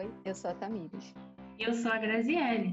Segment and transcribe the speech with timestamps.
[0.00, 1.14] Oi, eu sou a Tamires.
[1.58, 2.72] Eu sou a Graziele.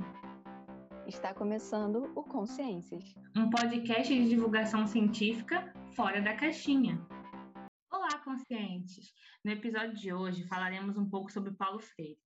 [1.06, 3.04] Está começando o Consciências,
[3.36, 7.06] um podcast de divulgação científica fora da caixinha.
[7.92, 9.14] Olá, conscientes!
[9.44, 12.18] No episódio de hoje falaremos um pouco sobre Paulo Freire.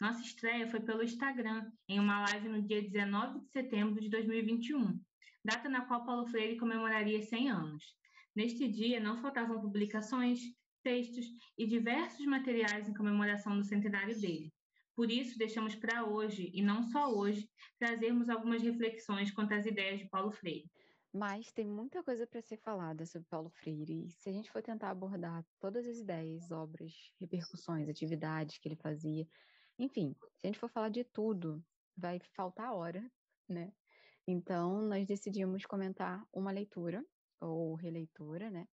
[0.00, 5.00] Nossa estreia foi pelo Instagram, em uma live no dia 19 de setembro de 2021,
[5.44, 7.82] data na qual Paulo Freire comemoraria 100 anos.
[8.36, 10.38] Neste dia, não faltavam publicações,
[10.84, 11.26] textos
[11.58, 14.52] e diversos materiais em comemoração do centenário dele.
[14.94, 17.48] Por isso, deixamos para hoje, e não só hoje,
[17.78, 20.70] trazermos algumas reflexões quanto às ideias de Paulo Freire.
[21.12, 24.62] Mas tem muita coisa para ser falada sobre Paulo Freire, e se a gente for
[24.62, 29.26] tentar abordar todas as ideias, obras, repercussões, atividades que ele fazia,
[29.78, 31.64] enfim, se a gente for falar de tudo,
[31.96, 33.10] vai faltar hora,
[33.48, 33.72] né?
[34.26, 37.04] Então, nós decidimos comentar uma leitura,
[37.40, 38.66] ou releitura, né?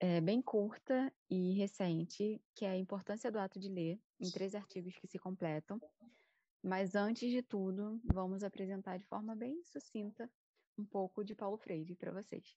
[0.00, 4.54] É bem curta e recente, que é a importância do ato de ler, em três
[4.54, 5.80] artigos que se completam.
[6.62, 10.30] Mas antes de tudo, vamos apresentar de forma bem sucinta
[10.78, 12.56] um pouco de Paulo Freire para vocês.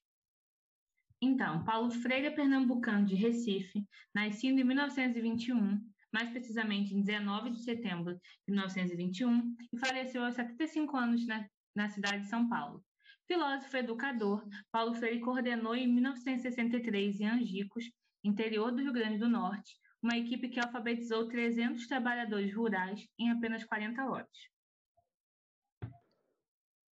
[1.20, 7.62] Então, Paulo Freire é pernambucano de Recife, nascido em 1921, mais precisamente em 19 de
[7.62, 12.84] setembro de 1921, e faleceu aos 75 anos na, na cidade de São Paulo.
[13.28, 17.84] Filósofo educador, Paulo Freire coordenou em 1963 em Angicos,
[18.24, 23.62] interior do Rio Grande do Norte, uma equipe que alfabetizou 300 trabalhadores rurais em apenas
[23.64, 24.38] 40 horas.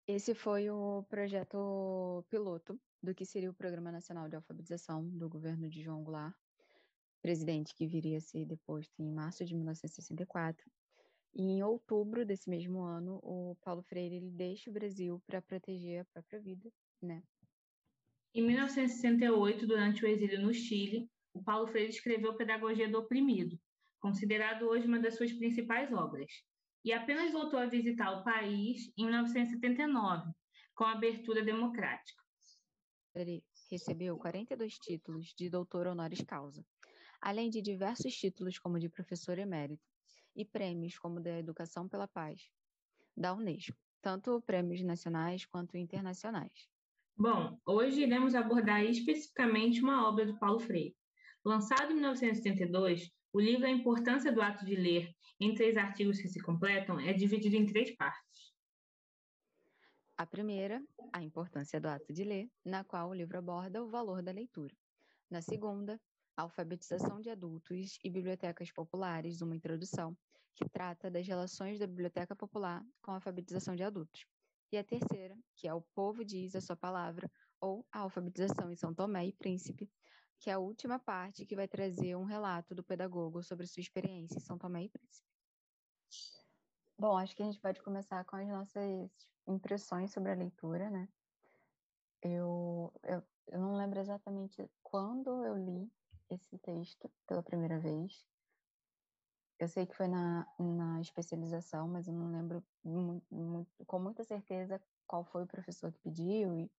[0.06, 5.70] Esse foi o projeto piloto do que seria o Programa Nacional de Alfabetização do governo
[5.70, 6.36] de João Goulart,
[7.22, 10.70] presidente que viria a ser deposto em março de 1964.
[11.38, 16.00] E em outubro desse mesmo ano, o Paulo Freire ele deixa o Brasil para proteger
[16.00, 17.22] a própria vida, né?
[18.34, 23.60] Em 1968, durante o exílio no Chile, o Paulo Freire escreveu Pedagogia do Oprimido,
[24.00, 26.32] considerado hoje uma das suas principais obras,
[26.82, 30.32] e apenas voltou a visitar o país em 1979,
[30.74, 32.24] com a abertura democrática.
[33.14, 36.64] Ele recebeu 42 títulos de doutor honoris causa,
[37.20, 39.95] além de diversos títulos como de professor emérito
[40.36, 42.50] e prêmios como da Educação pela Paz,
[43.16, 46.68] da Unesco, tanto prêmios nacionais quanto internacionais.
[47.16, 50.94] Bom, hoje iremos abordar especificamente uma obra do Paulo Freire,
[51.46, 56.26] Lançado em 1972, o livro A Importância do Ato de Ler, em três artigos que
[56.26, 58.52] se completam, é dividido em três partes.
[60.16, 60.82] A primeira,
[61.12, 64.74] a importância do ato de ler, na qual o livro aborda o valor da leitura.
[65.30, 66.00] Na segunda,
[66.36, 70.18] a alfabetização de adultos e bibliotecas populares, uma introdução,
[70.56, 74.26] que trata das relações da biblioteca popular com a alfabetização de adultos.
[74.72, 77.30] E a terceira, que é o povo diz a sua palavra,
[77.60, 79.88] ou a alfabetização em São Tomé e Príncipe,
[80.40, 84.38] que é a última parte que vai trazer um relato do pedagogo sobre sua experiência
[84.38, 85.28] em São Tomé e Príncipe.
[86.98, 89.10] Bom, acho que a gente pode começar com as nossas
[89.46, 91.08] impressões sobre a leitura, né?
[92.22, 95.92] Eu, eu, eu não lembro exatamente quando eu li
[96.30, 98.26] esse texto pela primeira vez.
[99.58, 104.22] Eu sei que foi na, na especialização, mas eu não lembro muito, muito, com muita
[104.22, 106.70] certeza qual foi o professor que pediu e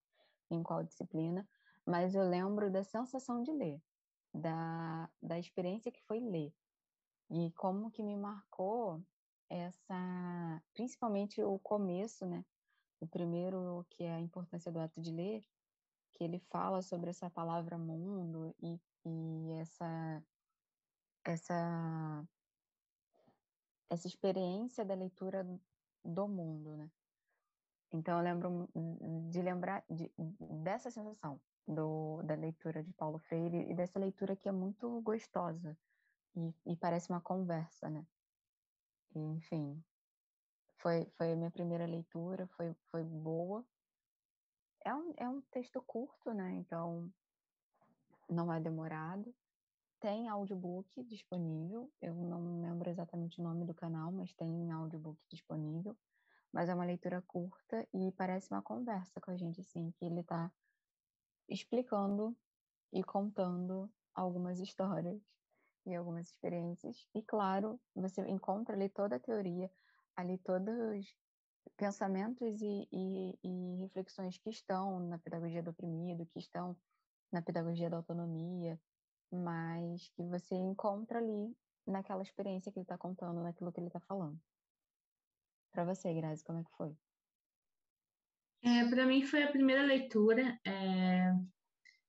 [0.50, 1.48] em qual disciplina
[1.88, 3.82] mas eu lembro da sensação de ler,
[4.34, 6.54] da, da experiência que foi ler.
[7.30, 9.02] E como que me marcou
[9.50, 12.46] essa, principalmente o começo, né?
[13.00, 15.48] O primeiro, que é a importância do ato de ler,
[16.12, 20.22] que ele fala sobre essa palavra mundo e, e essa,
[21.24, 22.28] essa,
[23.90, 25.46] essa experiência da leitura
[26.04, 26.90] do mundo, né?
[27.92, 28.70] Então eu lembro
[29.30, 30.12] de lembrar de,
[30.64, 35.78] dessa sensação do, da leitura de Paulo Freire e dessa leitura que é muito gostosa
[36.36, 38.06] e, e parece uma conversa, né?
[39.16, 39.84] Enfim,
[40.78, 43.66] foi, foi a minha primeira leitura, foi, foi boa.
[44.86, 46.54] É um, é um texto curto, né?
[46.54, 47.12] Então,
[48.30, 49.34] não é demorado.
[50.00, 51.92] Tem audiobook disponível.
[52.02, 55.98] Eu não lembro exatamente o nome do canal, mas tem audiobook disponível.
[56.54, 60.22] Mas é uma leitura curta e parece uma conversa com a gente, assim, que ele
[60.22, 60.52] está
[61.50, 62.38] explicando
[62.94, 65.22] e contando algumas histórias
[65.86, 67.08] e algumas experiências.
[67.14, 69.72] E, claro, você encontra ali toda a teoria,
[70.16, 71.16] ali todos os
[71.76, 76.78] pensamentos e, e, e reflexões que estão na pedagogia do oprimido, que estão
[77.32, 78.80] na pedagogia da autonomia,
[79.32, 84.00] mas que você encontra ali naquela experiência que ele está contando, naquilo que ele está
[84.00, 84.40] falando.
[85.72, 86.96] Para você, Grazi, como é que foi?
[88.64, 90.60] É, para mim foi a primeira leitura.
[90.66, 91.32] É,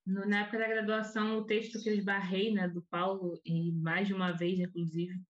[0.07, 4.09] no, na época da graduação, o texto que eu esbarrei, né, do Paulo, e mais
[4.09, 5.21] de uma vez, inclusive,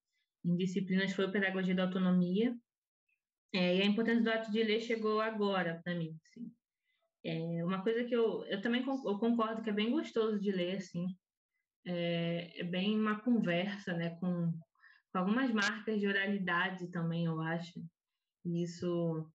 [0.45, 2.57] em disciplinas foi Pedagogia da Autonomia,
[3.53, 6.53] é, e a importância do ato de ler chegou agora para mim, assim.
[7.25, 10.77] É uma coisa que eu, eu também eu concordo que é bem gostoso de ler,
[10.77, 11.07] assim.
[11.87, 14.53] É, é bem uma conversa, né, com,
[15.13, 17.83] com algumas marcas de oralidade também, eu acho.
[18.45, 19.31] E isso,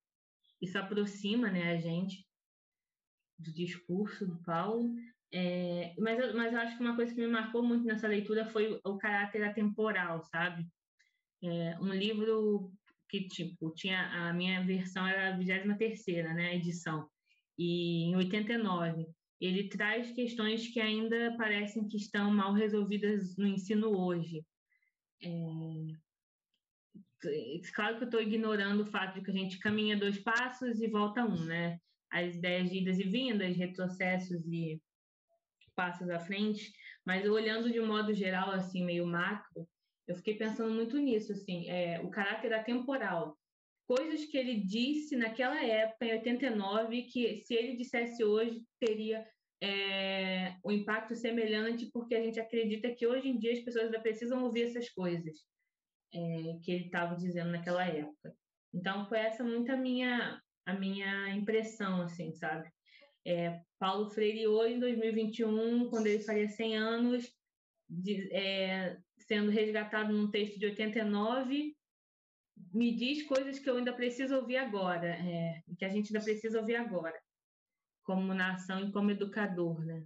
[0.61, 2.27] isso aproxima, né, a gente
[3.39, 4.93] do discurso do Paulo.
[5.31, 8.45] É, mas, eu, mas eu acho que uma coisa que me marcou muito nessa leitura
[8.45, 10.67] foi o caráter atemporal, sabe?
[11.41, 12.71] É, um livro
[13.09, 16.05] que, tipo, tinha a minha versão era a 23
[16.35, 17.07] né, edição,
[17.57, 19.07] e em 89.
[19.43, 24.45] Ele traz questões que ainda parecem que estão mal resolvidas no ensino hoje.
[25.21, 25.27] É...
[27.73, 30.87] Claro que eu estou ignorando o fato de que a gente caminha dois passos e
[30.87, 31.77] volta um, né?
[32.09, 34.81] As ideias de idas e vindas, retrocessos e
[35.75, 36.71] passos à frente,
[37.05, 39.67] mas olhando de um modo geral, assim, meio macro,
[40.07, 43.37] eu fiquei pensando muito nisso, assim, é, o caráter atemporal.
[43.87, 49.27] Coisas que ele disse naquela época, em 89, que se ele dissesse hoje, teria
[49.61, 54.01] é, um impacto semelhante, porque a gente acredita que hoje em dia as pessoas ainda
[54.01, 55.37] precisam ouvir essas coisas
[56.13, 56.19] é,
[56.61, 58.33] que ele estava dizendo naquela época.
[58.73, 62.69] Então, foi essa muito a minha, a minha impressão, assim, sabe?
[63.25, 67.33] É, Paulo Freire, hoje, em 2021, quando ele faria 100 anos,
[67.89, 71.75] de, é, sendo resgatado num texto de 89,
[72.73, 76.59] me diz coisas que eu ainda preciso ouvir agora, é, que a gente ainda precisa
[76.59, 77.21] ouvir agora,
[78.03, 80.05] como nação e como educador, né?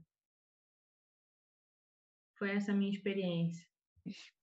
[2.38, 3.66] Foi essa a minha experiência.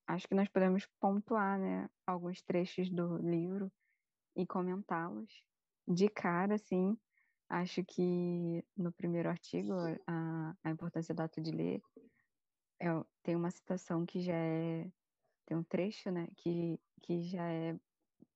[0.07, 3.71] Acho que nós podemos pontuar, né, alguns trechos do livro
[4.37, 5.31] e comentá-los.
[5.87, 6.99] De cara, assim,
[7.49, 9.73] acho que no primeiro artigo,
[10.07, 11.81] a, a importância do ato de ler,
[12.81, 12.89] é,
[13.23, 14.91] tem uma citação que já é,
[15.47, 17.79] tem um trecho, né, que, que já é,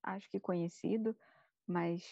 [0.03, 1.15] acho que conhecido,
[1.67, 2.03] mas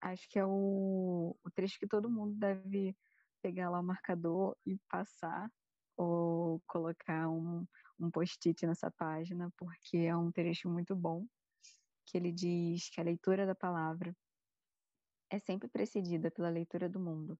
[0.00, 2.96] acho que é o, o trecho que todo mundo deve
[3.42, 5.50] pegar lá o marcador e passar,
[5.96, 7.66] ou colocar um,
[7.98, 11.26] um post-it nessa página, porque é um trecho muito bom,
[12.06, 14.16] que ele diz que a leitura da palavra
[15.30, 17.38] é sempre precedida pela leitura do mundo,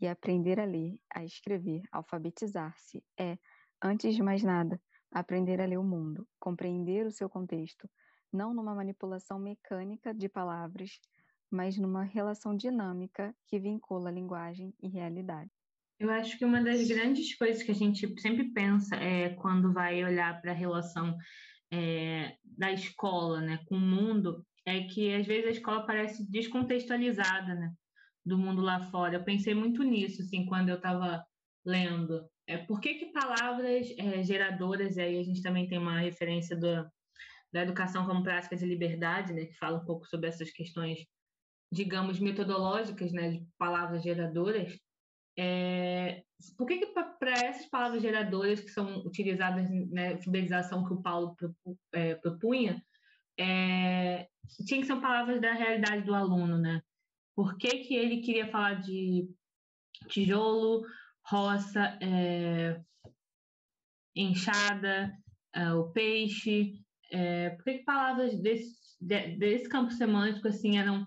[0.00, 3.38] e aprender a ler, a escrever, alfabetizar-se é,
[3.82, 4.80] antes de mais nada,
[5.12, 7.88] aprender a ler o mundo, compreender o seu contexto,
[8.32, 11.00] não numa manipulação mecânica de palavras,
[11.50, 15.50] mas numa relação dinâmica que vincula linguagem e realidade.
[15.98, 20.02] Eu acho que uma das grandes coisas que a gente sempre pensa é quando vai
[20.02, 21.16] olhar para a relação
[21.70, 27.54] é, da escola né, com o mundo é que às vezes a escola parece descontextualizada,
[27.54, 27.74] né?
[28.24, 29.16] do mundo lá fora.
[29.16, 31.24] Eu pensei muito nisso, assim, quando eu estava
[31.64, 32.24] lendo.
[32.46, 36.86] É, por que, que palavras é, geradoras, aí a gente também tem uma referência do,
[37.52, 40.98] da educação como prática de liberdade, né, que fala um pouco sobre essas questões,
[41.72, 44.78] digamos, metodológicas, né, de palavras geradoras.
[45.38, 46.22] É,
[46.56, 51.02] por que, que para essas palavras geradoras que são utilizadas na né, fidelização que o
[51.02, 51.36] Paulo
[51.92, 52.82] é, propunha,
[53.38, 54.28] é,
[54.66, 56.82] tinha que ser palavras da realidade do aluno, né?
[57.40, 59.26] por que, que ele queria falar de
[60.08, 60.84] tijolo,
[61.24, 62.78] roça, é,
[64.14, 65.16] enxada,
[65.54, 66.74] é, o peixe,
[67.10, 71.06] é, por que, que palavras desse, de, desse campo semântico assim eram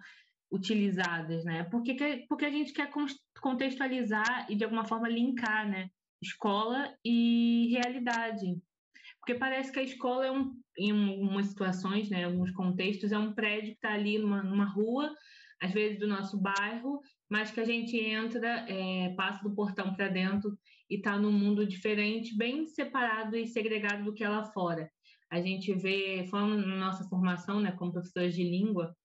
[0.52, 1.64] utilizadas, né?
[1.66, 2.90] Porque, porque a gente quer
[3.42, 5.90] contextualizar e de alguma forma linkar, né?
[6.22, 8.58] Escola e realidade.
[9.20, 13.18] Porque parece que a escola é um, em algumas situações, né, em alguns contextos, é
[13.18, 15.14] um prédio que está ali numa, numa rua
[15.64, 20.10] às vezes do nosso bairro, mas que a gente entra, é, passa do portão para
[20.10, 20.58] dentro
[20.90, 24.92] e está num mundo diferente, bem separado e segregado do que é lá fora.
[25.34, 28.96] A gente vê, falando na nossa formação, né, como professores de língua,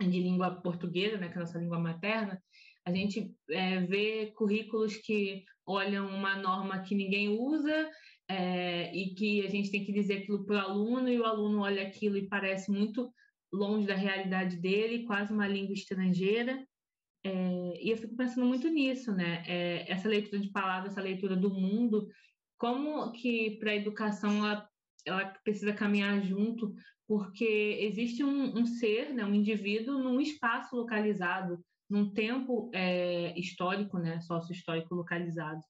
[0.00, 2.42] de língua portuguesa, né, que é a nossa língua materna,
[2.86, 7.90] a gente é, vê currículos que olham uma norma que ninguém usa
[8.26, 11.60] é, e que a gente tem que dizer aquilo para o aluno e o aluno
[11.60, 13.12] olha aquilo e parece muito
[13.52, 16.66] longe da realidade dele, quase uma língua estrangeira.
[17.22, 19.44] É, e eu fico pensando muito nisso, né?
[19.46, 22.08] É, essa leitura de palavras, essa leitura do mundo,
[22.56, 24.69] como que para a educação ela,
[25.06, 26.74] ela, precisa caminhar junto,
[27.06, 33.98] porque existe um, um, ser, né, um indivíduo num espaço localizado, num tempo é, histórico,
[33.98, 35.62] né, sócio-histórico localizado.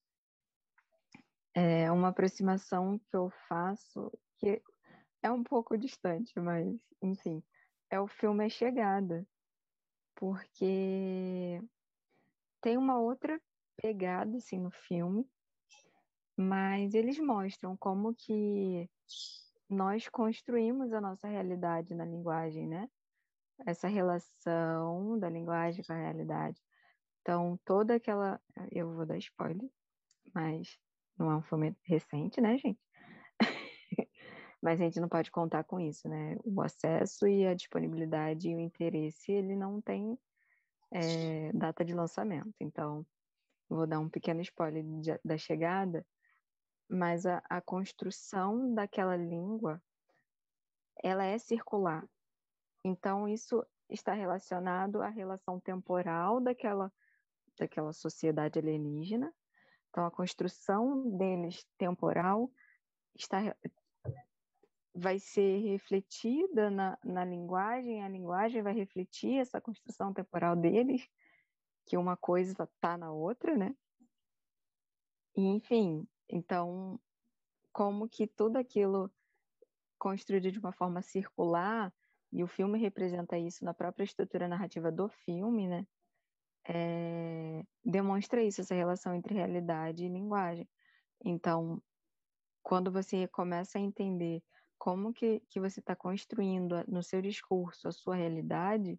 [1.54, 4.62] É uma aproximação que eu faço que
[5.22, 7.42] é um pouco distante, mas enfim,
[7.90, 9.26] é o filme A Chegada,
[10.14, 11.60] porque
[12.60, 13.40] tem uma outra
[13.76, 15.26] pegada assim no filme,
[16.36, 18.88] mas eles mostram como que
[19.68, 22.88] nós construímos a nossa realidade na linguagem, né?
[23.66, 26.60] Essa relação da linguagem com a realidade.
[27.20, 28.40] Então, toda aquela.
[28.72, 29.70] Eu vou dar spoiler,
[30.34, 30.76] mas
[31.18, 32.80] não é um filme recente, né, gente?
[34.62, 36.36] mas a gente não pode contar com isso, né?
[36.44, 40.18] O acesso e a disponibilidade e o interesse, ele não tem
[40.92, 42.54] é, data de lançamento.
[42.58, 43.06] Então,
[43.68, 44.84] vou dar um pequeno spoiler
[45.24, 46.04] da chegada,
[46.90, 49.80] mas a, a construção daquela língua,
[51.02, 52.04] ela é circular.
[52.84, 56.92] Então, isso está relacionado à relação temporal daquela,
[57.56, 59.32] daquela sociedade alienígena.
[59.88, 62.50] Então, a construção deles temporal
[63.14, 63.56] está,
[64.94, 71.08] vai ser refletida na, na linguagem, a linguagem vai refletir essa construção temporal deles,
[71.86, 73.74] que uma coisa está na outra, né?
[75.36, 77.00] E, enfim, então,
[77.72, 79.12] como que tudo aquilo
[79.98, 81.92] construído de uma forma circular,
[82.32, 85.86] e o filme representa isso na própria estrutura narrativa do filme, né?
[86.68, 90.68] É, demonstra isso, essa relação entre realidade e linguagem.
[91.24, 91.82] Então,
[92.62, 94.42] quando você começa a entender
[94.78, 98.98] como que, que você está construindo no seu discurso a sua realidade,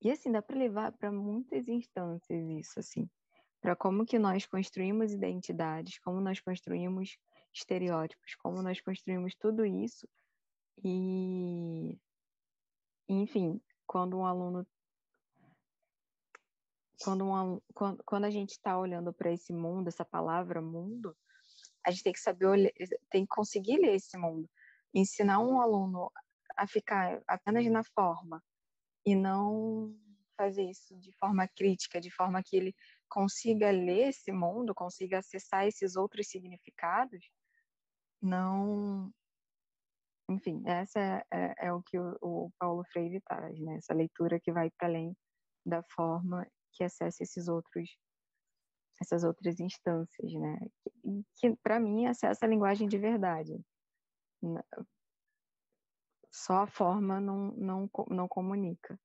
[0.00, 3.08] e assim, dá para levar para muitas instâncias isso, assim
[3.60, 7.18] para como que nós construímos identidades, como nós construímos
[7.52, 10.08] estereótipos, como nós construímos tudo isso.
[10.84, 11.98] E,
[13.08, 14.66] enfim, quando um aluno
[17.02, 21.16] quando, um, quando, quando a gente está olhando para esse mundo, essa palavra mundo,
[21.86, 22.72] a gente tem que saber olhar,
[23.10, 24.48] tem que conseguir ler esse mundo.
[24.92, 26.10] Ensinar um aluno
[26.56, 28.42] a ficar apenas na forma
[29.06, 29.94] e não
[30.36, 32.74] fazer isso de forma crítica, de forma que ele
[33.08, 37.24] consiga ler esse mundo, consiga acessar esses outros significados,
[38.20, 39.10] não.
[40.30, 43.76] Enfim, essa é, é, é o que o, o, Paulo Freire traz, né?
[43.76, 45.16] Essa leitura que vai para além
[45.64, 47.88] da forma que acessa esses outros
[49.00, 50.58] essas outras instâncias, né?
[51.36, 53.58] Que, para mim acessa a linguagem de verdade.
[56.32, 58.98] Só a forma não, não, não comunica.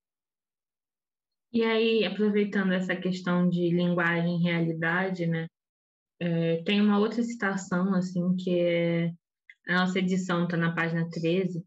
[1.53, 5.47] E aí, aproveitando essa questão de linguagem e realidade, né?
[6.19, 9.13] É, tem uma outra citação, assim, que é
[9.67, 11.63] a nossa edição está na página 13,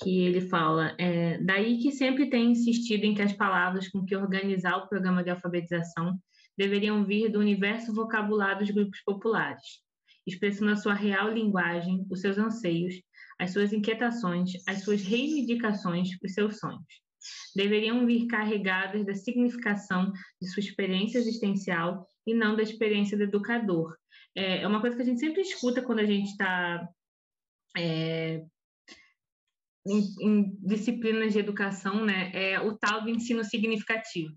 [0.00, 4.16] que ele fala: é, daí que sempre tem insistido em que as palavras com que
[4.16, 6.18] organizar o programa de alfabetização
[6.56, 9.82] deveriam vir do universo vocabulário dos grupos populares,
[10.26, 12.94] expressando a sua real linguagem, os seus anseios,
[13.38, 17.07] as suas inquietações, as suas reivindicações, os seus sonhos
[17.54, 23.96] deveriam vir carregadas da significação de sua experiência existencial e não da experiência do educador.
[24.36, 26.88] É, é uma coisa que a gente sempre escuta quando a gente está
[27.76, 28.42] é,
[29.86, 32.30] em, em, disciplinas de educação, né?
[32.34, 34.34] É o tal do ensino significativo.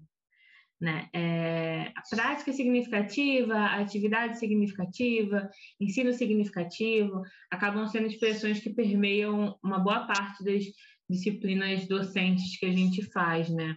[0.82, 1.08] Né?
[1.14, 5.48] É, a prática significativa, a atividade significativa,
[5.80, 7.22] ensino significativo,
[7.52, 10.64] acabam sendo expressões que permeiam uma boa parte das
[11.12, 13.76] disciplinas docentes que a gente faz, né?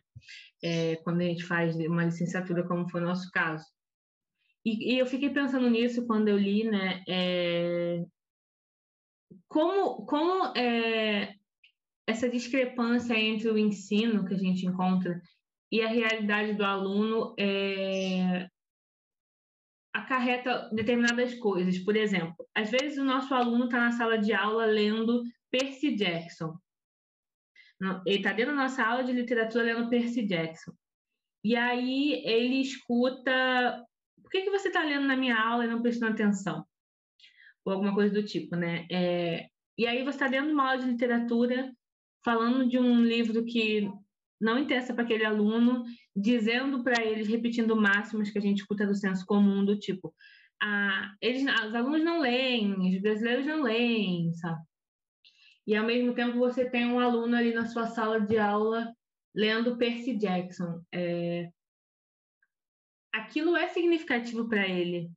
[0.62, 3.64] É, quando a gente faz uma licenciatura, como foi o nosso caso.
[4.64, 7.02] E, e eu fiquei pensando nisso quando eu li, né?
[7.06, 8.02] É,
[9.48, 11.34] como como é,
[12.06, 15.20] essa discrepância entre o ensino que a gente encontra
[15.70, 18.48] e a realidade do aluno é,
[19.94, 21.78] acarreta determinadas coisas.
[21.78, 26.56] Por exemplo, às vezes o nosso aluno está na sala de aula lendo Percy Jackson.
[28.06, 30.72] Ele está dentro da nossa aula de literatura lendo Percy Jackson.
[31.44, 33.84] E aí ele escuta.
[34.22, 36.64] Por que, que você está lendo na minha aula e não prestando atenção?
[37.64, 38.86] Ou alguma coisa do tipo, né?
[38.90, 39.46] É...
[39.76, 41.72] E aí você está de uma aula de literatura
[42.24, 43.90] falando de um livro que
[44.40, 45.84] não interessa para aquele aluno,
[46.16, 50.14] dizendo para eles, repetindo máximas que a gente escuta do senso comum, do tipo,
[50.62, 54.62] ah, eles, os alunos não leem, os brasileiros não leem, sabe?
[55.66, 58.94] E ao mesmo tempo você tem um aluno ali na sua sala de aula
[59.34, 60.82] lendo Percy Jackson.
[60.92, 61.48] É...
[63.12, 65.10] Aquilo é significativo para ele,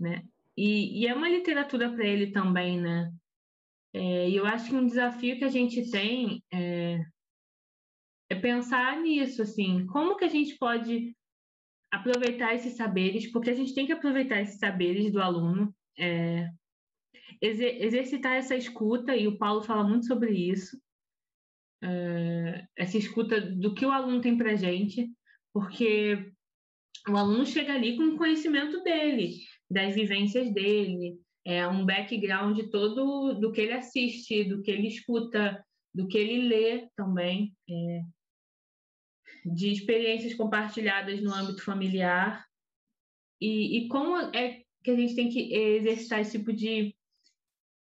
[0.00, 0.22] né?
[0.56, 3.12] E, e, é uma literatura para ele também, né?
[3.92, 6.98] É, e eu acho que um desafio que a gente tem é,
[8.30, 11.14] é pensar nisso, assim, como que a gente pode
[11.90, 16.48] aproveitar esses saberes, porque a gente tem que aproveitar esses saberes do aluno, é,
[17.40, 20.80] exer exercitar essa escuta, e o Paulo fala muito sobre isso,
[21.82, 25.10] é, essa escuta do que o aluno tem para gente,
[25.52, 26.32] porque
[27.08, 29.34] o aluno chega ali com o conhecimento dele,
[29.70, 35.64] das vivências dele, é, um background todo do que ele assiste, do que ele escuta,
[35.94, 38.02] do que ele lê também, é,
[39.54, 42.44] de experiências compartilhadas no âmbito familiar.
[43.40, 46.96] E, e como é que a gente tem que exercitar esse tipo de,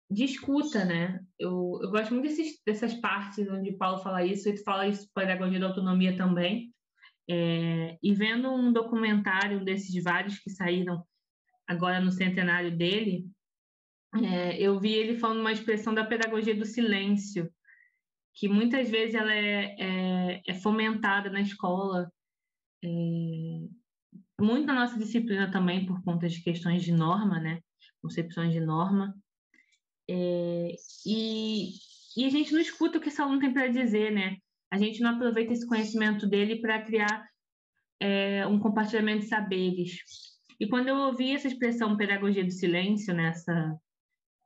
[0.09, 1.19] de escuta, né?
[1.39, 5.59] Eu, eu gosto muito desses, dessas partes onde Paulo fala isso, e fala isso pedagogia
[5.59, 6.73] da autonomia também.
[7.27, 11.03] É, e vendo um documentário desses vários que saíram
[11.67, 13.25] agora no centenário dele,
[14.23, 17.51] é, eu vi ele falando uma expressão da pedagogia do silêncio,
[18.35, 22.11] que muitas vezes ela é, é, é fomentada na escola,
[22.83, 22.87] é,
[24.39, 27.61] muito na nossa disciplina também, por conta de questões de norma, né?
[28.01, 29.15] Concepções de norma.
[30.09, 31.71] É, e,
[32.17, 34.37] e a gente não escuta o que esse aluno tem para dizer, né?
[34.71, 37.27] A gente não aproveita esse conhecimento dele para criar
[37.99, 39.99] é, um compartilhamento de saberes.
[40.59, 43.77] E quando eu ouvi essa expressão pedagogia do silêncio nessa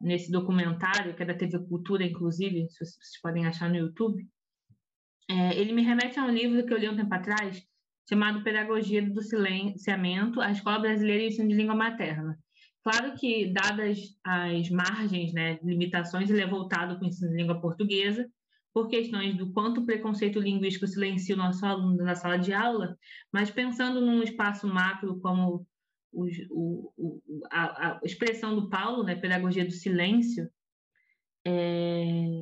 [0.01, 4.25] nesse documentário, que é da TV Cultura, inclusive, se vocês podem achar no YouTube,
[5.29, 7.61] é, ele me remete a um livro que eu li um tempo atrás,
[8.07, 12.39] chamado Pedagogia do Silenciamento, a Escola Brasileira e Ensino de Língua Materna.
[12.83, 17.59] Claro que, dadas as margens, né, limitações, ele é voltado para o ensino de língua
[17.59, 18.29] portuguesa,
[18.73, 22.97] por questões do quanto o preconceito linguístico silencia o nosso aluno na sala de aula,
[23.31, 25.67] mas pensando num espaço macro como
[26.11, 27.21] o, o,
[27.51, 30.49] a, a, expressão do Paulo, né, pedagogia do silêncio,
[31.45, 32.41] é...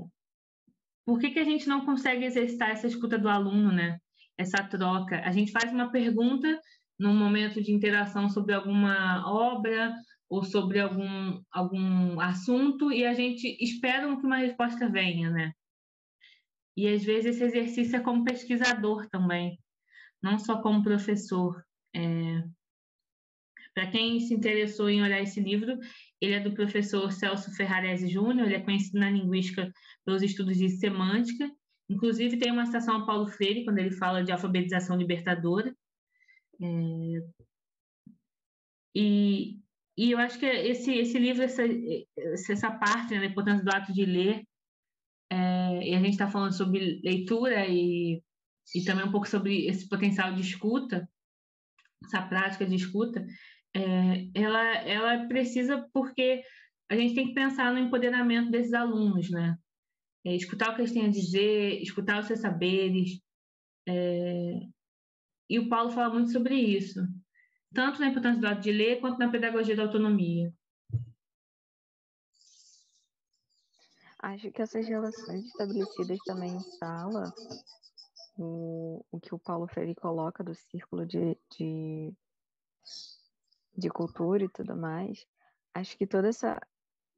[1.06, 4.00] por que, que a gente não consegue exercitar essa escuta do aluno, né?
[4.38, 5.20] essa troca.
[5.22, 6.62] A gente faz uma pergunta
[6.98, 9.94] num momento de interação sobre alguma obra
[10.30, 15.54] ou sobre algum, algum assunto e a gente espera que uma resposta venha, né?
[16.76, 19.58] E às vezes esse exercício é como pesquisador também,
[20.22, 21.64] não só como professor.
[21.96, 22.44] É...
[23.74, 25.78] Para quem se interessou em olhar esse livro,
[26.20, 29.72] ele é do professor Celso Ferrarese Júnior, ele é conhecido na linguística
[30.04, 31.50] pelos estudos de semântica
[31.90, 35.76] Inclusive, tem uma citação a Paulo Freire, quando ele fala de alfabetização libertadora.
[36.62, 36.66] É...
[38.96, 39.60] E,
[39.98, 41.64] e eu acho que esse, esse livro, essa,
[42.52, 44.44] essa parte né, da importância do ato de ler,
[45.32, 48.22] é, e a gente está falando sobre leitura e,
[48.76, 51.10] e também um pouco sobre esse potencial de escuta,
[52.04, 53.26] essa prática de escuta,
[53.76, 56.44] é, ela, ela precisa porque
[56.90, 59.58] a gente tem que pensar no empoderamento desses alunos, né?
[60.28, 63.22] é, escutar o que eles têm a dizer, escutar os seus saberes.
[63.88, 64.60] É...
[65.50, 67.00] E o Paulo fala muito sobre isso,
[67.74, 70.54] tanto na importância do ato de ler, quanto na pedagogia da autonomia.
[74.20, 77.32] Acho que essas relações estabelecidas também em sala,
[78.36, 82.14] o, o que o Paulo Freire coloca do círculo de, de,
[83.78, 85.26] de cultura e tudo mais,
[85.74, 86.60] acho que toda essa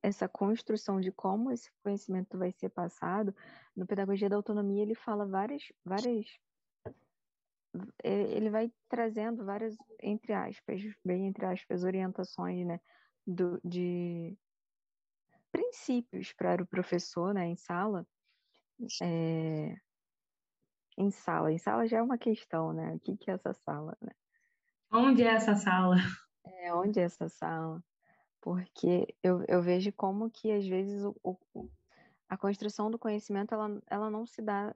[0.01, 3.35] essa construção de como esse conhecimento vai ser passado,
[3.75, 6.25] no Pedagogia da Autonomia ele fala várias, várias
[8.03, 12.79] ele vai trazendo várias, entre aspas, bem entre aspas, orientações, né,
[13.25, 14.37] do, de
[15.51, 18.07] princípios para o professor, né, em sala,
[19.01, 19.75] é,
[20.97, 23.97] em sala, em sala já é uma questão, né, o que, que é essa sala,
[24.01, 24.11] né?
[24.91, 25.97] Onde é essa sala?
[26.43, 27.83] É, onde é essa sala?
[28.41, 31.15] porque eu, eu vejo como que às vezes o,
[31.53, 31.69] o,
[32.27, 34.75] a construção do conhecimento ela, ela não se dá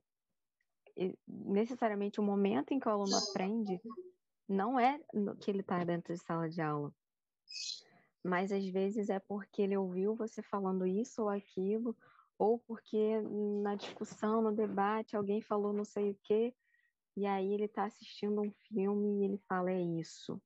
[1.27, 3.79] necessariamente o momento em que o aluno aprende
[4.47, 4.99] não é
[5.39, 6.93] que ele está dentro de sala de aula,
[8.23, 11.95] mas às vezes é porque ele ouviu você falando isso ou aquilo,
[12.37, 13.21] ou porque
[13.61, 16.53] na discussão, no debate, alguém falou não sei o quê,
[17.15, 20.41] e aí ele está assistindo um filme e ele fala é isso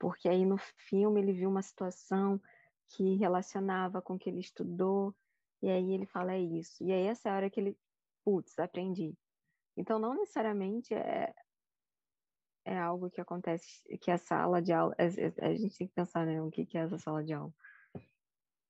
[0.00, 0.56] porque aí no
[0.88, 2.40] filme ele viu uma situação
[2.88, 5.14] que relacionava com o que ele estudou,
[5.62, 6.82] e aí ele fala é isso.
[6.82, 7.78] E aí essa é a hora que ele,
[8.24, 9.14] putz, aprendi.
[9.76, 11.34] Então não necessariamente é
[12.62, 16.26] é algo que acontece que a sala de aula, a, a gente tem que pensar,
[16.26, 17.52] né, o que que é essa sala de aula.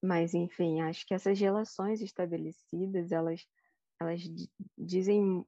[0.03, 3.45] Mas enfim, acho que essas relações estabelecidas, elas
[4.01, 4.23] elas
[4.79, 5.45] dizem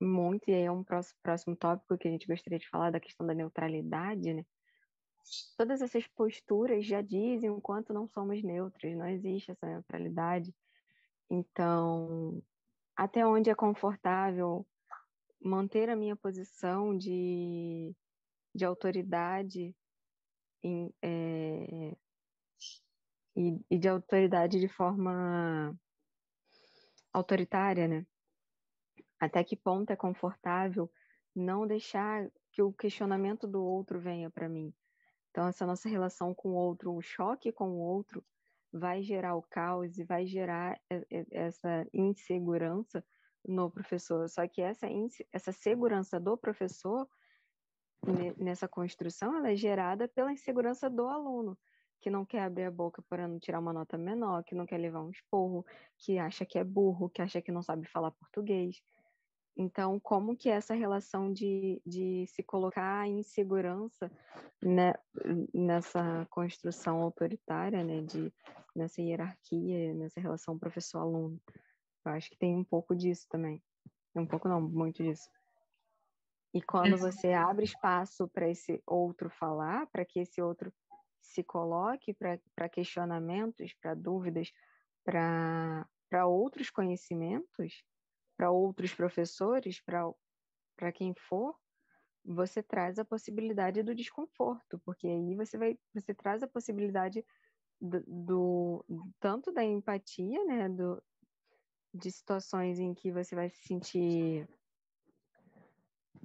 [0.00, 3.00] muito, e aí é um próximo, próximo tópico que a gente gostaria de falar da
[3.00, 4.44] questão da neutralidade, né?
[5.56, 10.54] todas essas posturas já dizem o quanto não somos neutros, não existe essa neutralidade.
[11.30, 12.42] Então,
[13.02, 14.64] até onde é confortável
[15.40, 17.94] manter a minha posição de,
[18.54, 19.74] de autoridade
[20.62, 21.96] em, é,
[23.36, 25.76] e, e de autoridade de forma
[27.12, 28.06] autoritária, né?
[29.18, 30.88] Até que ponto é confortável
[31.34, 34.72] não deixar que o questionamento do outro venha para mim?
[35.30, 38.24] Então, essa nossa relação com o outro, o choque com o outro,
[38.72, 40.80] vai gerar o caos e vai gerar
[41.30, 43.04] essa insegurança
[43.46, 44.28] no professor.
[44.28, 44.86] Só que essa,
[45.32, 47.08] essa segurança do professor
[48.36, 51.56] nessa construção ela é gerada pela insegurança do aluno,
[52.00, 54.78] que não quer abrir a boca para não tirar uma nota menor, que não quer
[54.78, 55.64] levar um esporro,
[55.98, 58.82] que acha que é burro, que acha que não sabe falar português.
[59.56, 64.10] Então, como que essa relação de, de se colocar em segurança
[64.62, 64.94] né,
[65.52, 68.32] nessa construção autoritária, né, de,
[68.74, 71.38] nessa hierarquia, nessa relação professor-aluno?
[72.04, 73.62] Eu acho que tem um pouco disso também.
[74.14, 75.28] Um pouco não, muito disso.
[76.54, 80.72] E quando você abre espaço para esse outro falar, para que esse outro
[81.20, 84.52] se coloque para questionamentos, para dúvidas,
[85.04, 87.82] para outros conhecimentos,
[88.36, 91.56] para outros professores, para quem for,
[92.24, 97.24] você traz a possibilidade do desconforto, porque aí você vai, você traz a possibilidade
[97.80, 101.02] do, do tanto da empatia, né, do,
[101.92, 104.48] de situações em que você vai se sentir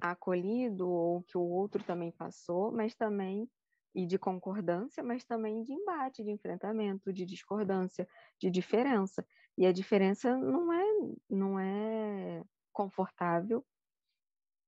[0.00, 3.50] acolhido ou que o outro também passou, mas também
[3.94, 8.06] e de concordância, mas também de embate, de enfrentamento, de discordância,
[8.38, 9.26] de diferença.
[9.58, 10.84] E a diferença não é
[11.28, 13.66] não é confortável,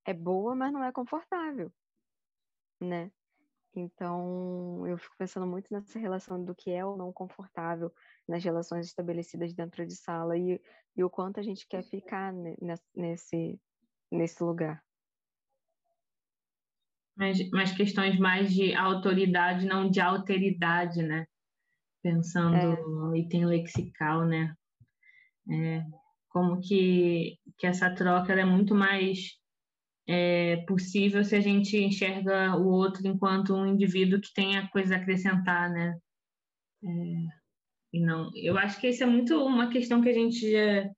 [0.04, 1.72] é boa, mas não é confortável,
[2.80, 3.12] né?
[3.72, 7.94] Então, eu fico pensando muito nessa relação do que é ou não confortável
[8.26, 10.60] nas relações estabelecidas dentro de sala e,
[10.96, 12.34] e o quanto a gente quer ficar
[12.96, 13.60] nesse,
[14.10, 14.82] nesse lugar.
[17.16, 21.28] Mas, mas questões mais de autoridade, não de alteridade, né?
[22.02, 22.82] Pensando é.
[22.82, 24.56] no item lexical, né?
[25.50, 25.84] É,
[26.28, 29.40] como que, que essa troca é muito mais
[30.08, 34.98] é, possível se a gente enxerga o outro enquanto um indivíduo que tenha coisa a
[34.98, 35.96] acrescentar, né?
[36.84, 36.88] É,
[37.92, 40.90] e não, eu acho que isso é muito uma questão que a gente já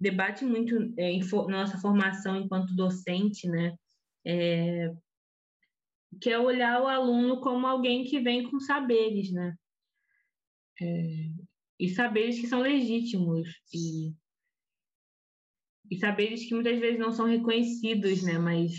[0.00, 3.74] debate muito é, em for, nossa formação enquanto docente, né?
[4.26, 4.92] É,
[6.20, 9.54] que é olhar o aluno como alguém que vem com saberes, né?
[10.80, 11.28] É,
[11.78, 14.12] e saberes que são legítimos e
[15.90, 18.38] e saberes que muitas vezes não são reconhecidos, né?
[18.38, 18.72] Mas,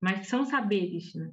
[0.00, 1.30] mas são saberes, né?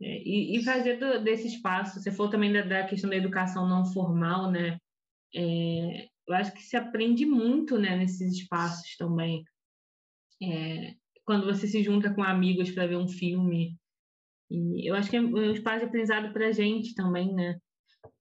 [0.00, 3.66] É, e, e, fazer do, desse espaço, você falou também da, da, questão da educação
[3.66, 4.78] não formal, né?
[5.34, 9.42] É, eu acho que se aprende muito, né, nesses espaços também.
[10.42, 13.78] É, quando você se junta com amigos para ver um filme.
[14.50, 17.58] E eu acho que é um espaço de aprendizado para a gente também, né?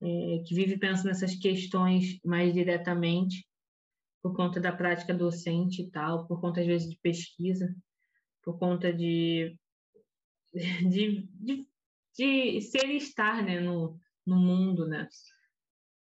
[0.01, 3.47] É, que vive pensando nessas questões mais diretamente
[4.21, 7.75] por conta da prática docente e tal, por conta, às vezes, de pesquisa,
[8.43, 9.55] por conta de,
[10.89, 11.67] de, de,
[12.17, 15.08] de ser e estar né, no, no mundo, né?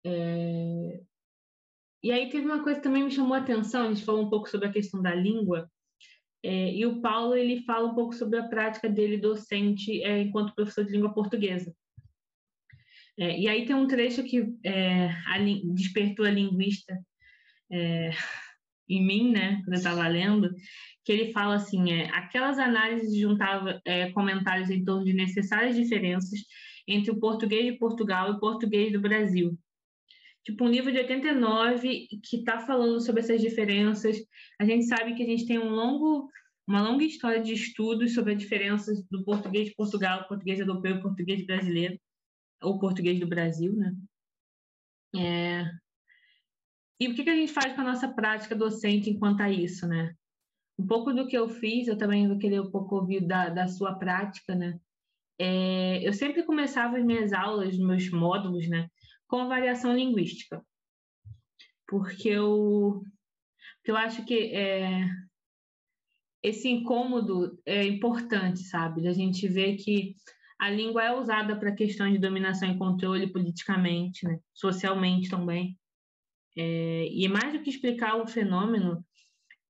[0.04, 1.02] É...
[2.02, 4.30] E aí teve uma coisa que também me chamou a atenção, a gente falou um
[4.30, 5.70] pouco sobre a questão da língua,
[6.42, 10.56] é, e o Paulo ele fala um pouco sobre a prática dele docente é, enquanto
[10.56, 11.76] professor de língua portuguesa.
[13.20, 15.38] É, e aí tem um trecho que é, a,
[15.74, 16.98] despertou a linguista
[17.70, 18.12] é,
[18.88, 20.50] em mim, né, quando eu estava lendo,
[21.04, 26.40] que ele fala assim, é, aquelas análises juntavam é, comentários em torno de necessárias diferenças
[26.88, 29.58] entre o português de Portugal e o português do Brasil.
[30.46, 34.18] Tipo, um livro de 89 que está falando sobre essas diferenças.
[34.60, 36.28] A gente sabe que a gente tem um longo,
[36.66, 41.02] uma longa história de estudos sobre as diferenças do português de Portugal, português europeu e
[41.02, 42.00] português brasileiro,
[42.62, 43.95] ou português do Brasil, né?
[45.15, 45.65] É,
[47.00, 50.13] e o que, a gente faz com a nossa prática docente enquanto a isso, né?
[50.78, 53.67] Um pouco do que eu fiz, eu também vou querer um pouco ouvir da, da
[53.67, 54.80] sua prática, né?
[55.39, 58.89] É, eu sempre começava as minhas aulas, meus módulos, né,
[59.26, 60.62] com variação linguística,
[61.88, 63.02] porque eu,
[63.78, 65.08] porque eu acho que é,
[66.43, 69.08] esse incômodo é importante, sabe?
[69.08, 70.13] A gente vê que
[70.60, 74.39] a língua é usada para questões de dominação e controle politicamente, né?
[74.54, 75.78] socialmente também.
[76.58, 79.04] É, e mais do que explicar o fenômeno,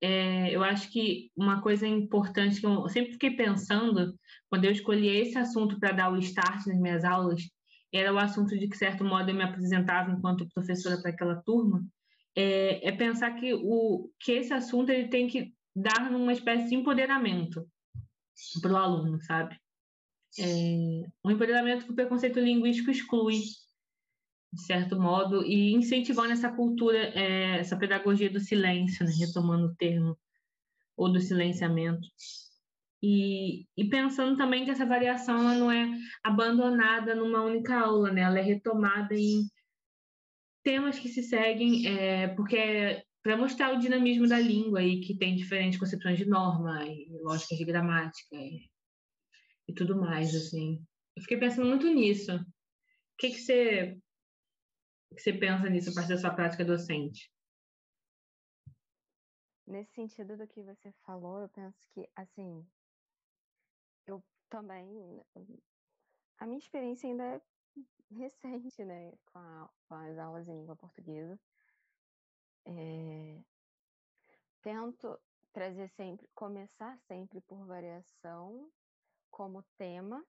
[0.02, 4.17] é, eu acho que uma coisa importante que eu sempre fiquei pensando
[4.49, 7.43] quando eu escolhi esse assunto para dar o start nas minhas aulas
[7.93, 11.84] era o assunto de que, certo modo, eu me apresentava enquanto professora para aquela turma,
[12.36, 16.75] é, é, pensar que, o, que esse assunto ele tem que dar uma espécie de
[16.75, 17.67] empoderamento
[18.62, 19.58] para o aluno, sabe?
[20.39, 23.41] É, um empoderamento que o preconceito linguístico exclui,
[24.52, 29.75] de certo modo, e incentivando essa cultura, é, essa pedagogia do silêncio, né, retomando o
[29.75, 30.17] termo,
[30.97, 32.08] ou do silenciamento.
[33.02, 35.89] E, e pensando também que essa variação não é
[36.23, 38.21] abandonada numa única aula, né?
[38.21, 39.43] Ela é retomada em
[40.63, 45.36] temas que se seguem, é, porque para mostrar o dinamismo da língua e que tem
[45.36, 48.69] diferentes concepções de norma e lógicas de gramática e,
[49.69, 50.84] e tudo mais, assim.
[51.15, 52.36] Eu fiquei pensando muito nisso.
[52.36, 53.97] O que, que você
[55.15, 57.32] que você pensa nisso a partir da sua prática docente?
[59.67, 62.65] Nesse sentido do que você falou, eu penso que, assim,
[64.08, 65.21] eu também.
[66.39, 67.41] A minha experiência ainda é
[68.12, 71.39] recente, né, com, a, com as aulas em língua portuguesa.
[72.65, 73.43] É,
[74.62, 75.19] tento
[75.51, 78.71] trazer sempre, começar sempre por variação
[79.30, 80.26] como tema,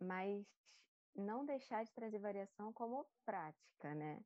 [0.00, 0.46] mas
[1.14, 4.24] não deixar de trazer variação como prática, né?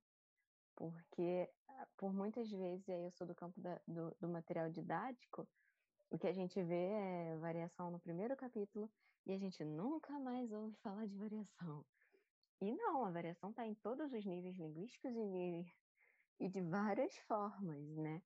[0.75, 5.49] Porque ah, por muitas vezes, aí eu sou do campo da, do, do material didático,
[6.11, 8.91] o que a gente vê é variação no primeiro capítulo
[9.27, 11.85] e a gente nunca mais ouve falar de variação.
[12.61, 15.67] E não, a variação está em todos os níveis linguísticos e,
[16.41, 18.23] e de várias formas, né?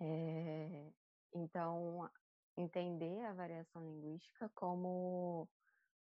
[0.00, 0.92] É,
[1.34, 2.10] então,
[2.56, 5.48] entender a variação linguística como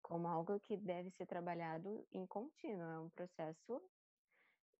[0.03, 3.81] como algo que deve ser trabalhado em contínuo, é um processo,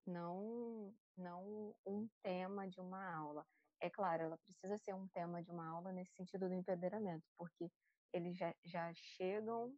[0.07, 3.47] não, não um tema de uma aula.
[3.81, 7.71] É claro, ela precisa ser um tema de uma aula nesse sentido do empoderamento, porque
[8.13, 9.75] eles já, já chegam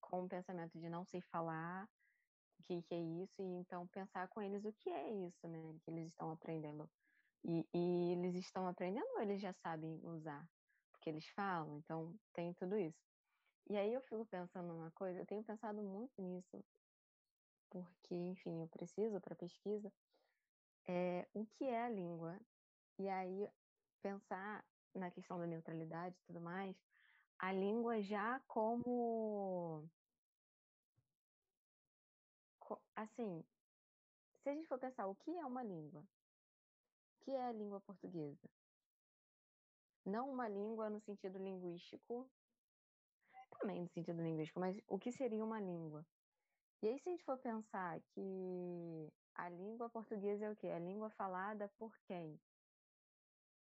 [0.00, 1.88] com o pensamento de não sei falar
[2.58, 5.58] o que, que é isso, e então pensar com eles o que é isso, né,
[5.84, 6.88] que eles estão aprendendo.
[7.44, 10.46] E, e eles estão aprendendo ou eles já sabem usar?
[11.02, 13.04] Porque eles falam, então tem tudo isso.
[13.68, 16.64] E aí eu fico pensando uma coisa, eu tenho pensado muito nisso,
[17.68, 19.92] porque, enfim, eu preciso para pesquisa,
[20.86, 22.38] é, o que é a língua?
[23.00, 23.50] E aí
[24.00, 26.76] pensar na questão da neutralidade e tudo mais,
[27.36, 29.90] a língua já como
[32.94, 33.44] assim,
[34.36, 37.80] se a gente for pensar o que é uma língua, o que é a língua
[37.80, 38.48] portuguesa?
[40.04, 42.28] Não uma língua no sentido linguístico,
[43.58, 46.04] também no sentido linguístico, mas o que seria uma língua?
[46.82, 50.66] E aí, se a gente for pensar que a língua portuguesa é o quê?
[50.68, 52.40] A língua falada por quem?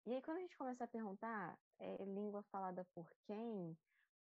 [0.06, 3.76] E aí, quando a gente começa a perguntar, é língua falada por quem?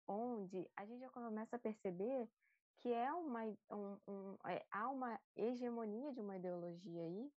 [0.07, 0.69] Onde?
[0.77, 2.29] A gente já começa a perceber
[2.77, 7.31] que é uma, um, um, é, há uma hegemonia de uma ideologia aí,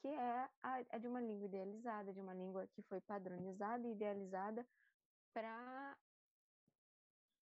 [0.00, 3.92] que é a, a de uma língua idealizada, de uma língua que foi padronizada e
[3.92, 4.66] idealizada
[5.32, 5.96] para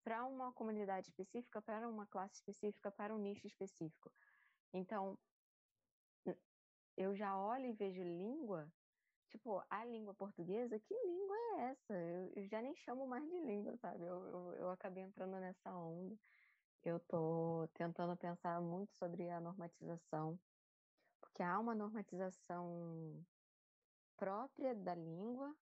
[0.03, 4.13] para uma comunidade específica, para uma classe específica, para um nicho específico.
[4.75, 5.19] Então,
[6.97, 8.71] eu já olho e vejo língua,
[9.31, 11.95] tipo, a língua portuguesa, que língua é essa?
[11.95, 14.05] Eu, eu já nem chamo mais de língua, sabe?
[14.05, 16.17] Eu, eu, eu acabei entrando nessa onda.
[16.85, 20.39] Eu tô tentando pensar muito sobre a normatização,
[21.35, 23.27] porque há uma normatização
[24.17, 25.53] própria da língua,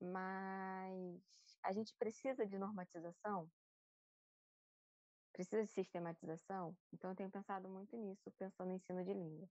[0.00, 1.22] mas
[1.62, 3.48] a gente precisa de normatização?
[5.32, 6.76] Precisa de sistematização?
[6.92, 9.48] Então, eu tenho pensado muito nisso, pensando em ensino de língua.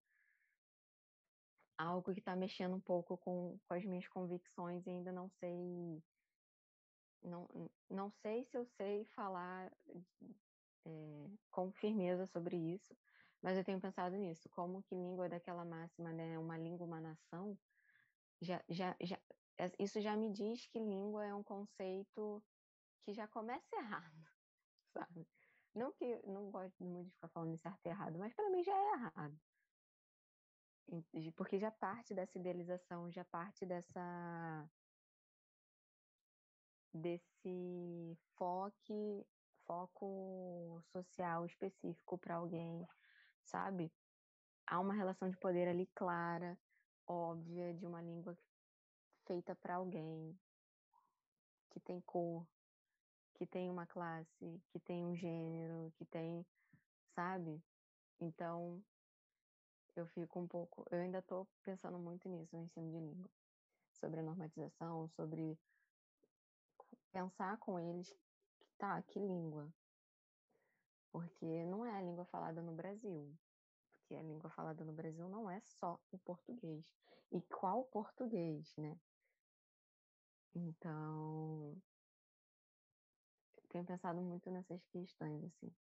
[1.78, 6.04] Algo que está mexendo um pouco com, com as minhas convicções e ainda não sei.
[7.24, 7.48] Não,
[7.90, 9.72] não sei se eu sei falar
[10.86, 12.94] é, com firmeza sobre isso,
[13.46, 17.56] mas eu tenho pensado nisso, como que língua daquela máxima, né, uma língua, uma nação,
[18.42, 19.22] já, já, já,
[19.78, 22.44] isso já me diz que língua é um conceito
[23.04, 24.28] que já começa errado,
[24.92, 25.28] sabe?
[25.76, 28.74] Não que não gosto muito de ficar falando certo e errado, mas para mim já
[28.74, 29.40] é errado.
[31.36, 34.68] Porque já parte dessa idealização, já parte dessa
[36.92, 39.24] desse foque,
[39.68, 42.88] foco social específico para alguém,
[43.46, 43.92] sabe?
[44.68, 46.58] Há uma relação de poder ali clara,
[47.08, 48.38] óbvia, de uma língua
[49.26, 50.38] feita para alguém,
[51.70, 52.46] que tem cor,
[53.36, 56.46] que tem uma classe, que tem um gênero, que tem,
[57.14, 57.62] sabe?
[58.20, 58.84] Então,
[59.96, 63.30] eu fico um pouco, eu ainda estou pensando muito nisso no ensino de língua,
[63.94, 65.58] sobre a normatização, sobre
[67.12, 68.14] pensar com eles,
[68.78, 69.72] tá, que língua?
[71.16, 73.34] Porque não é a língua falada no Brasil,
[73.94, 76.86] porque a língua falada no Brasil não é só o português.
[77.32, 79.00] E qual português, né?
[80.54, 81.82] Então,
[83.70, 85.74] tenho pensado muito nessas questões, assim.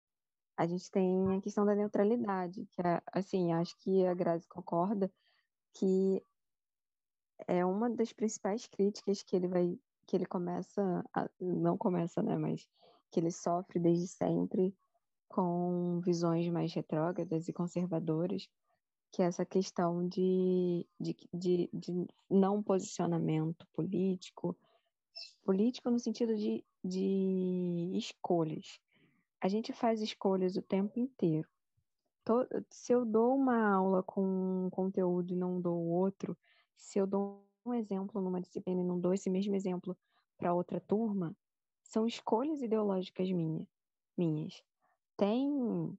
[0.55, 5.11] A gente tem a questão da neutralidade, que é, assim, acho que a Grazi concorda
[5.73, 6.23] que
[7.49, 12.37] é uma das principais críticas que ele vai que ele começa a, não começa, né,
[12.37, 12.69] mas
[13.11, 14.77] que ele sofre desde sempre
[15.33, 18.49] com visões mais retrógradas e conservadoras,
[19.11, 24.57] que é essa questão de, de, de, de não posicionamento político,
[25.45, 28.79] político no sentido de, de escolhas.
[29.41, 31.49] A gente faz escolhas o tempo inteiro.
[32.71, 36.37] Se eu dou uma aula com um conteúdo e não dou outro,
[36.77, 39.97] se eu dou um exemplo numa disciplina e não dou esse mesmo exemplo
[40.37, 41.35] para outra turma,
[41.83, 43.67] são escolhas ideológicas minha,
[44.17, 44.63] minhas.
[45.23, 45.97] Tem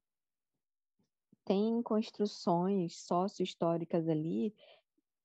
[1.46, 4.54] tem construções sócio-históricas ali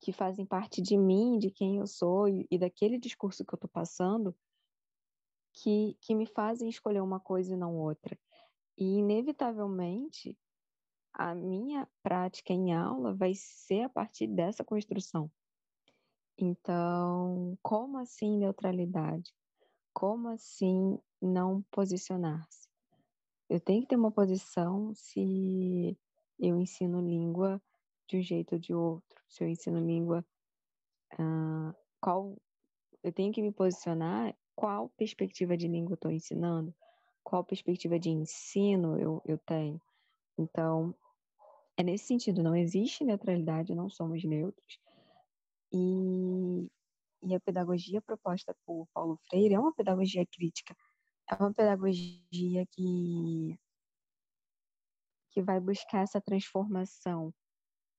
[0.01, 3.57] que fazem parte de mim, de quem eu sou e, e daquele discurso que eu
[3.57, 4.33] estou passando,
[5.53, 8.17] que, que me fazem escolher uma coisa e não outra.
[8.77, 10.39] E, inevitavelmente,
[11.13, 15.29] a minha prática em aula vai ser a partir dessa construção.
[16.39, 19.35] Então, como assim neutralidade?
[19.93, 22.68] Como assim não posicionar-se?
[23.49, 25.97] Eu tenho que ter uma posição se
[26.39, 27.61] eu ensino língua
[28.07, 29.23] de um jeito ou de outro.
[29.29, 30.25] Se eu ensino língua,
[31.15, 32.37] uh, qual
[33.03, 36.75] eu tenho que me posicionar qual perspectiva de língua eu estou ensinando,
[37.23, 39.81] qual perspectiva de ensino eu, eu tenho.
[40.37, 40.93] Então,
[41.77, 44.81] é nesse sentido, não existe neutralidade, não somos neutros.
[45.73, 46.69] E,
[47.23, 50.75] e a pedagogia proposta por Paulo Freire é uma pedagogia crítica,
[51.31, 53.59] é uma pedagogia que,
[55.31, 57.33] que vai buscar essa transformação.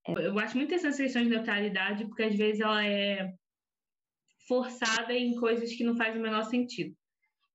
[0.08, 0.14] É...
[0.14, 3.34] Eu acho muito essa questão de neutralidade, porque às vezes ela é
[4.48, 6.96] forçada em coisas que não fazem o menor sentido.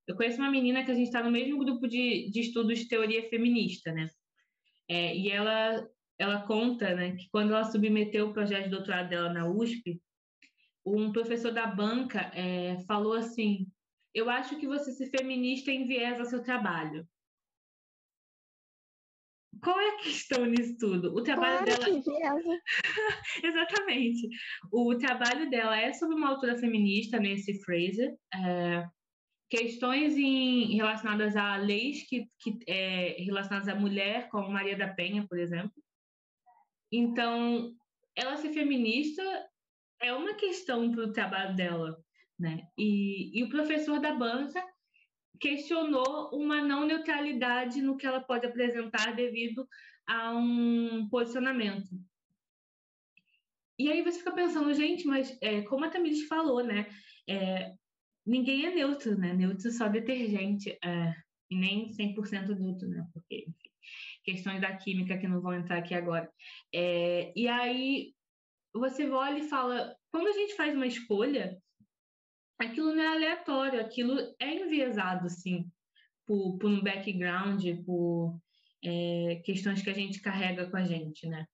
[0.06, 2.88] Eu conheço uma menina que a gente está no mesmo grupo de, de estudos de
[2.88, 4.06] teoria feminista, né?
[4.88, 9.32] É, e ela ela conta né, que quando ela submeteu o projeto de doutorado dela
[9.32, 10.00] na USP,
[10.86, 13.66] um professor da banca é, falou assim:
[14.14, 17.06] Eu acho que você se feminista enviesa seu trabalho.
[19.62, 21.14] Qual é a questão nisso tudo?
[21.14, 22.60] O trabalho claro dela.
[23.42, 24.28] Exatamente.
[24.70, 28.14] O trabalho dela é sobre uma autora feminista, Nancy Fraser.
[28.34, 28.86] É,
[29.48, 35.26] questões em, relacionadas a leis que, que é, relacionadas à mulher, como Maria da Penha,
[35.26, 35.72] por exemplo.
[36.92, 37.74] Então,
[38.14, 39.22] ela ser feminista
[40.00, 42.03] é uma questão para o trabalho dela,
[42.38, 42.66] né?
[42.76, 44.62] E, e o professor da banca
[45.40, 49.68] questionou uma não neutralidade no que ela pode apresentar devido
[50.06, 51.88] a um posicionamento.
[53.78, 56.86] E aí você fica pensando, gente, mas é, como a Tamiris falou, né?
[57.28, 57.72] É,
[58.24, 59.32] ninguém é neutro, né?
[59.32, 61.14] Neutro só detergente, é,
[61.50, 63.04] e nem 100% neutro, né?
[63.12, 63.70] Porque, enfim,
[64.22, 66.30] questões da química que não vão entrar aqui agora.
[66.72, 68.14] É, e aí
[68.72, 71.60] você olha e fala, quando a gente faz uma escolha,
[72.58, 75.70] aquilo não é aleatório, aquilo é enviesado, sim,
[76.26, 78.38] por, por um background, por
[78.84, 81.46] é, questões que a gente carrega com a gente, né?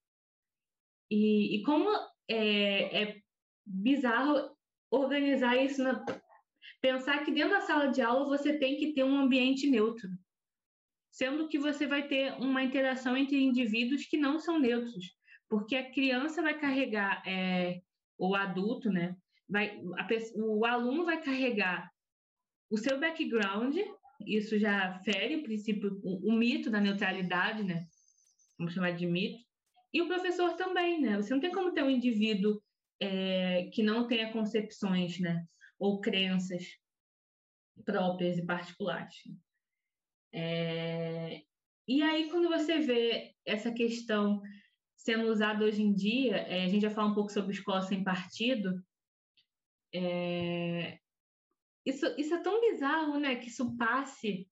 [1.09, 1.89] E, e como
[2.27, 3.21] é, é,
[3.65, 4.55] bizarro
[4.89, 6.05] organizar isso, na...
[6.81, 10.09] pensar que dentro da sala de aula você tem que ter um ambiente neutro,
[11.11, 15.13] sendo que você vai ter uma interação entre indivíduos que não são neutros,
[15.49, 17.81] porque a criança vai carregar é,
[18.17, 19.15] o adulto, né?
[19.51, 19.81] Vai,
[20.35, 21.91] o aluno vai carregar
[22.69, 23.75] o seu background,
[24.25, 27.85] isso já fere o princípio, o, o mito da neutralidade, né?
[28.57, 29.43] Vamos chamar de mito.
[29.93, 31.17] E o professor também, né?
[31.17, 32.61] Você não tem como ter um indivíduo
[33.01, 35.45] é, que não tenha concepções, né?
[35.77, 36.63] Ou crenças
[37.83, 39.15] próprias e particulares.
[40.33, 41.41] É...
[41.87, 44.41] E aí, quando você vê essa questão
[44.95, 48.03] sendo usada hoje em dia, é, a gente já fala um pouco sobre escola sem
[48.03, 48.81] partido,
[49.93, 50.97] é...
[51.85, 53.35] isso, isso é tão bizarro, né?
[53.35, 54.47] Que isso passe,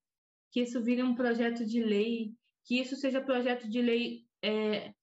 [0.51, 2.33] que isso vire um projeto de lei,
[2.65, 4.93] que isso seja projeto de lei é,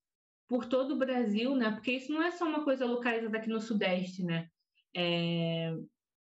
[0.48, 1.70] por todo o Brasil, né?
[1.70, 4.48] Porque isso não é só uma coisa localizada aqui no Sudeste, né?
[4.94, 5.74] É,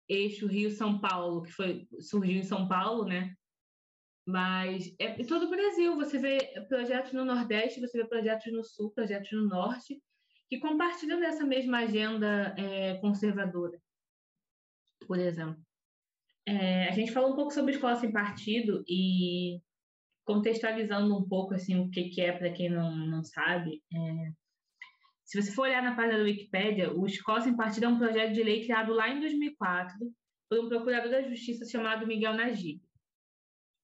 [0.08, 3.34] eixo Rio-São Paulo, que foi surgiu em São Paulo, né?
[4.26, 6.38] Mas é em todo o Brasil, você vê
[6.68, 10.02] projetos no Nordeste, você vê projetos no Sul, projetos no Norte,
[10.48, 13.80] que compartilham dessa mesma agenda é, conservadora,
[15.06, 15.60] por exemplo.
[16.46, 19.60] É, a gente falou um pouco sobre escola sem partido e
[20.24, 23.82] contextualizando um pouco assim o que, que é para quem não, não sabe.
[23.92, 24.32] É,
[25.26, 28.32] se você for olhar na página da Wikipédia, o Escola Sem Partido é um projeto
[28.32, 29.98] de lei criado lá em 2004
[30.48, 32.80] por um procurador da Justiça chamado Miguel Najib.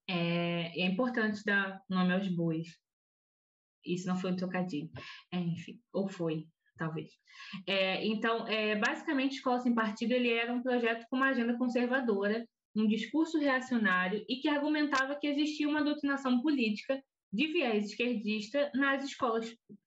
[0.08, 2.78] É, é importante dar nome aos bois.
[3.84, 4.88] Isso não foi um trocadilho.
[5.32, 6.46] É, enfim, ou foi.
[6.76, 7.10] Talvez.
[7.66, 12.46] É, então, é, basicamente, Escola Sem Partido ele era um projeto com uma agenda conservadora,
[12.74, 17.02] um discurso reacionário e que argumentava que existia uma doutrinação política
[17.32, 19.82] de viés esquerdista nas escolas públicas.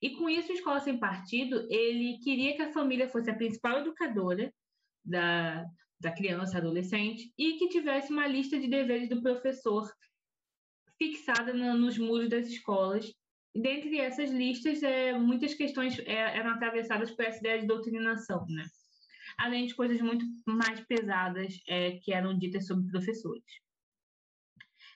[0.00, 4.52] E com isso, Escola Sem Partido, ele queria que a família fosse a principal educadora
[5.04, 5.64] da,
[6.00, 9.90] da criança, adolescente, e que tivesse uma lista de deveres do professor
[10.96, 13.12] fixada no, nos muros das escolas.
[13.60, 18.64] Dentre essas listas, é, muitas questões é, eram atravessadas por essa ideia de doutrinação, né?
[19.36, 23.44] além de coisas muito mais pesadas é, que eram ditas sobre professores.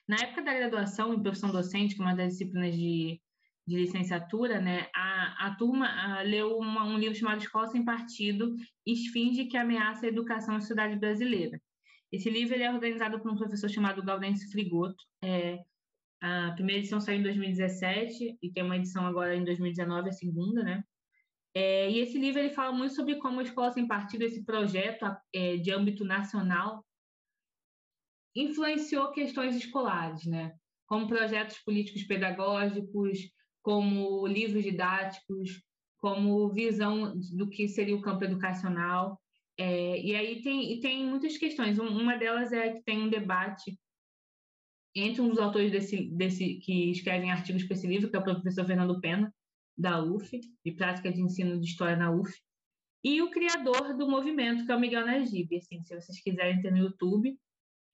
[0.07, 3.21] Na época da graduação em profissão docente, que é uma das disciplinas de,
[3.65, 8.55] de licenciatura, né, a, a turma a, leu uma, um livro chamado Escola Sem Partido,
[8.85, 11.61] Esfinge que ameaça a educação na sociedade brasileira.
[12.11, 15.03] Esse livro é organizado por um professor chamado Gaudêncio Frigoto.
[15.23, 15.59] É,
[16.23, 20.63] a primeira edição saiu em 2017 e tem uma edição agora em 2019, a segunda,
[20.63, 20.83] né?
[21.53, 25.05] É, e esse livro ele fala muito sobre como a Escola Sem Partido, esse projeto
[25.33, 26.83] é, de âmbito nacional,
[28.35, 30.55] influenciou questões escolares, né?
[30.87, 33.19] como projetos políticos pedagógicos,
[33.61, 35.61] como livros didáticos,
[35.97, 39.19] como visão do que seria o campo educacional.
[39.57, 41.79] É, e aí tem, e tem muitas questões.
[41.79, 43.77] Uma delas é que tem um debate
[44.95, 48.23] entre um dos autores desse, desse que escrevem artigos para esse livro, que é o
[48.23, 49.33] professor Fernando Pena,
[49.77, 52.31] da UF, de prática de ensino de história na UF,
[53.03, 55.57] e o criador do movimento, que é o Miguel Najib.
[55.57, 57.37] Assim, se vocês quiserem ter no YouTube,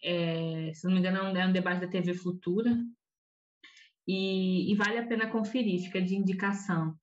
[0.04, 2.78] é, se não me engano, é um debate da TV Futura,
[4.08, 6.96] e, e vale a pena conferir, fica de indicação.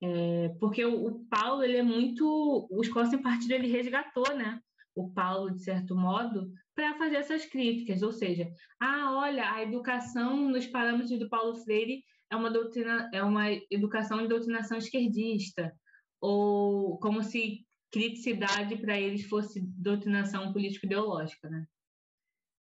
[0.00, 2.68] É, porque o, o, Paulo, ele é muito.
[2.70, 4.60] O Escola Sem Partido, ele resgatou, né?
[4.98, 10.48] O Paulo, de certo modo, para fazer essas críticas, ou seja, ah, olha, a educação
[10.48, 15.72] nos parâmetros do Paulo Freire é uma doutrina, é uma educação de doutrinação esquerdista,
[16.20, 21.64] ou como se criticidade para eles fosse doutrinação político-ideológica, né?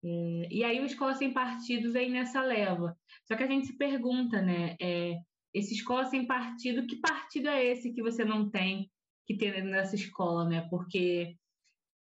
[0.03, 2.97] É, e aí o Escola Sem Partido vem nessa leva.
[3.26, 4.76] Só que a gente se pergunta, né?
[4.82, 5.17] É,
[5.53, 8.89] esse Escola Sem Partido, que partido é esse que você não tem
[9.26, 10.67] que ter nessa escola, né?
[10.70, 11.36] Porque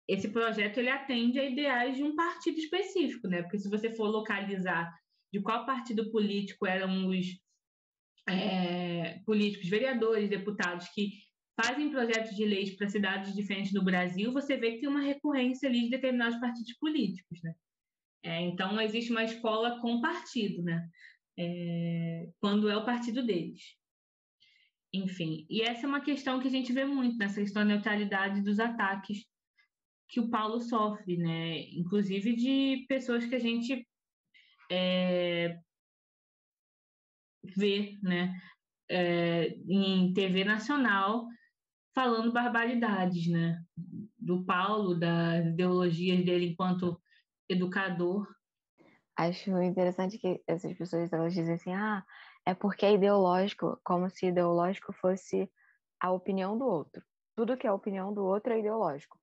[0.09, 3.43] esse projeto ele atende a ideais de um partido específico, né?
[3.43, 4.95] Porque se você for localizar
[5.33, 7.27] de qual partido político eram os
[8.29, 11.11] é, políticos, vereadores, deputados que
[11.61, 15.69] fazem projetos de leis para cidades diferentes no Brasil, você vê que tem uma recorrência
[15.69, 17.55] ali de determinados partidos políticos, né?
[18.23, 20.89] É, então, existe uma escola com partido, né?
[21.39, 23.63] É, quando é o partido deles.
[24.93, 28.41] Enfim, e essa é uma questão que a gente vê muito nessa questão da neutralidade
[28.43, 29.25] dos ataques
[30.09, 31.61] que o Paulo sofre, né?
[31.73, 33.87] Inclusive de pessoas que a gente
[34.71, 35.59] é,
[37.57, 38.35] ver né,
[38.89, 41.27] é, em TV nacional
[41.95, 43.63] falando barbaridades, né?
[44.19, 47.01] Do Paulo, das ideologias dele enquanto
[47.49, 48.27] educador.
[49.17, 52.05] Acho interessante que essas pessoas elas dizem assim, ah,
[52.45, 55.49] é porque é ideológico, como se ideológico fosse
[56.01, 57.03] a opinião do outro.
[57.37, 59.19] Tudo que é a opinião do outro é ideológico.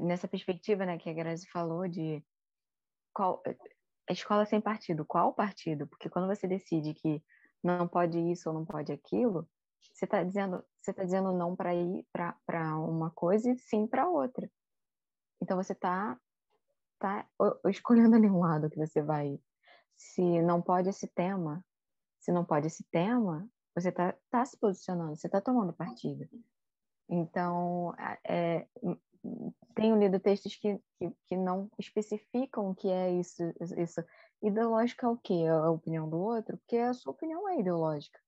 [0.00, 2.22] Nessa perspectiva, né, que a Grazi falou de
[3.12, 3.42] qual
[4.08, 5.04] a escola sem partido.
[5.04, 5.86] Qual partido?
[5.86, 7.22] Porque quando você decide que
[7.62, 9.48] não pode isso ou não pode aquilo,
[9.80, 14.08] você está dizendo você está dizendo não para ir para uma coisa e sim para
[14.08, 14.50] outra.
[15.40, 16.18] Então você está
[16.98, 17.26] tá
[17.66, 19.38] escolhendo ali um lado que você vai.
[19.96, 21.64] Se não pode esse tema,
[22.18, 26.26] se não pode esse tema, você está tá se posicionando, você está tomando partido.
[27.08, 27.94] Então,
[28.26, 28.66] é,
[29.74, 33.42] tenho lido textos que, que, que, não especificam o que é isso,
[33.76, 34.04] isso.
[34.42, 35.34] Ideológico é o quê?
[35.34, 36.56] É a opinião do outro?
[36.58, 38.18] Porque a sua opinião é ideológica.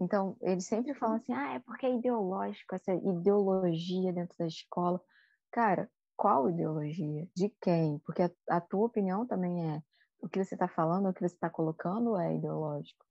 [0.00, 5.02] Então, eles sempre falam assim, ah, é porque é ideológico, essa ideologia dentro da escola.
[5.50, 7.28] Cara, qual ideologia?
[7.34, 7.98] De quem?
[8.00, 9.82] Porque a, a tua opinião também é.
[10.20, 13.04] O que você está falando, o que você está colocando é ideológico.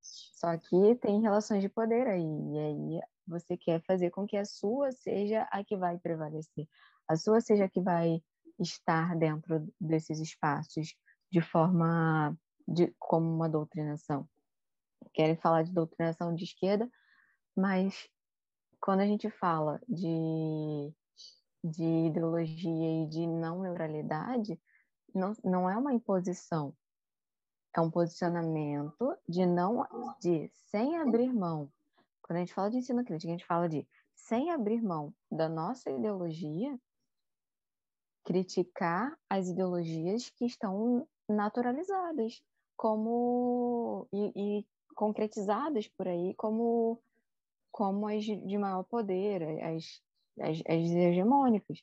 [0.00, 2.22] Só que tem relações de poder aí.
[2.22, 3.00] E aí
[3.30, 6.68] você quer fazer com que a sua seja a que vai prevalecer,
[7.08, 8.22] a sua seja a que vai
[8.58, 10.94] estar dentro desses espaços
[11.30, 14.28] de forma de, como uma doutrinação.
[15.14, 16.90] Querem falar de doutrinação de esquerda,
[17.56, 18.08] mas
[18.80, 20.92] quando a gente fala de,
[21.62, 24.60] de ideologia e de não neutralidade,
[25.14, 26.74] não, não é uma imposição,
[27.74, 29.86] é um posicionamento de não
[30.20, 31.70] de sem abrir mão
[32.30, 35.48] quando a gente fala de ensino crítico, a gente fala de, sem abrir mão da
[35.48, 36.78] nossa ideologia,
[38.24, 42.40] criticar as ideologias que estão naturalizadas,
[42.76, 47.02] como e, e concretizadas por aí como,
[47.72, 50.00] como as de maior poder, as,
[50.38, 51.82] as, as hegemônicas.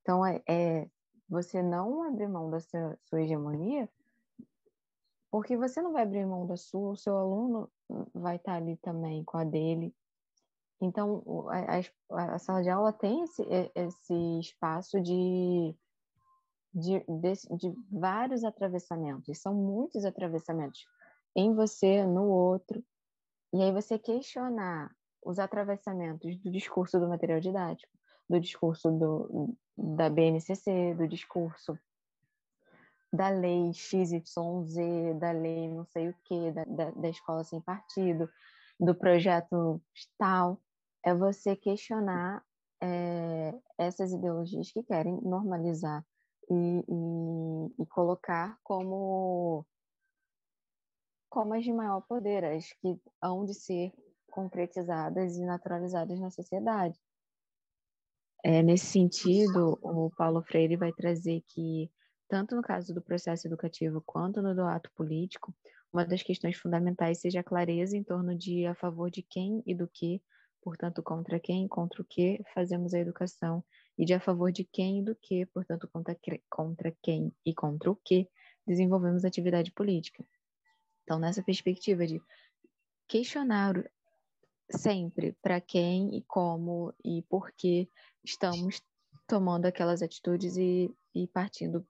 [0.00, 0.88] Então, é, é,
[1.28, 3.86] você não abrir mão da sua, sua hegemonia,
[5.30, 7.70] porque você não vai abrir mão da sua, o seu aluno
[8.14, 9.94] vai estar ali também com a dele.
[10.80, 11.78] Então, a,
[12.16, 15.74] a, a sala de aula tem esse, esse espaço de,
[16.74, 20.84] de, de, de vários atravessamentos, são muitos atravessamentos
[21.36, 22.84] em você, no outro,
[23.54, 24.90] e aí você questionar
[25.24, 27.92] os atravessamentos do discurso do material didático,
[28.28, 31.78] do discurso do, da BNCC, do discurso
[33.12, 38.28] da lei XYZ, da lei não sei o que, da, da, da escola sem partido,
[38.80, 39.80] do projeto
[40.18, 40.60] tal,
[41.04, 42.42] é você questionar
[42.82, 46.04] é, essas ideologias que querem normalizar
[46.50, 49.64] e, e, e, colocar como
[51.28, 53.92] como as de maior poder, as que hão de ser
[54.30, 56.98] concretizadas e naturalizadas na sociedade.
[58.44, 61.90] É, nesse sentido, o Paulo Freire vai trazer que,
[62.32, 65.54] tanto no caso do processo educativo quanto no do ato político,
[65.92, 69.74] uma das questões fundamentais seja a clareza em torno de a favor de quem e
[69.74, 70.18] do que,
[70.62, 73.62] portanto, contra quem, contra o que fazemos a educação,
[73.98, 76.16] e de a favor de quem e do que, portanto, contra,
[76.48, 78.26] contra quem e contra o que
[78.66, 80.24] desenvolvemos atividade política.
[81.02, 82.18] Então, nessa perspectiva de
[83.06, 83.74] questionar
[84.70, 87.90] sempre para quem e como e por que
[88.24, 88.80] estamos
[89.26, 91.86] tomando aquelas atitudes e, e partindo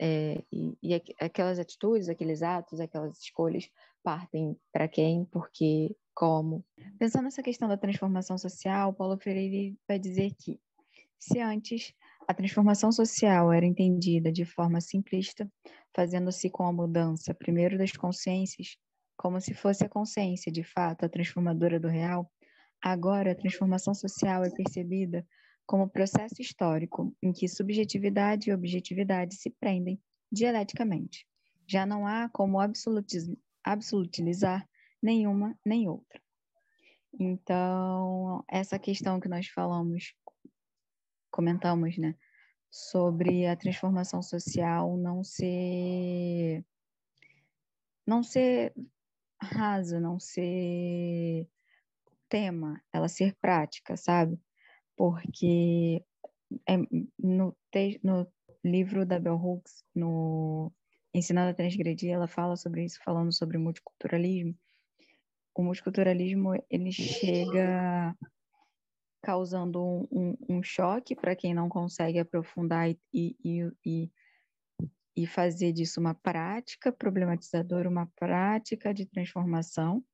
[0.00, 3.68] é, e, e, aquelas atitudes, aqueles atos, aquelas escolhas
[4.02, 6.64] partem para quem, por quê, como.
[6.98, 10.60] Pensando nessa questão da transformação social, Paulo Freire vai dizer que
[11.18, 11.94] se antes
[12.26, 15.50] a transformação social era entendida de forma simplista,
[15.94, 18.76] fazendo-se com a mudança primeiro das consciências,
[19.16, 22.30] como se fosse a consciência, de fato, a transformadora do real,
[22.82, 25.26] agora a transformação social é percebida
[25.66, 30.00] como processo histórico em que subjetividade e objetividade se prendem
[30.30, 31.26] dialeticamente.
[31.66, 32.58] Já não há como
[33.62, 34.68] absolutilizar
[35.02, 36.20] nenhuma nem outra.
[37.18, 40.14] Então, essa questão que nós falamos,
[41.30, 42.14] comentamos, né,
[42.70, 46.64] sobre a transformação social não ser
[48.06, 48.74] não ser
[49.40, 51.48] rasa, não ser
[52.28, 54.38] tema, ela ser prática, sabe?
[54.96, 56.04] Porque
[56.68, 56.76] é,
[57.18, 58.26] no, te, no
[58.64, 60.72] livro da Bell Hooks, no
[61.12, 64.56] Ensinando a Transgredir, ela fala sobre isso, falando sobre multiculturalismo.
[65.54, 68.16] O multiculturalismo, ele chega
[69.22, 74.10] causando um, um, um choque para quem não consegue aprofundar e, e, e,
[75.16, 80.04] e fazer disso uma prática problematizadora, uma prática de transformação.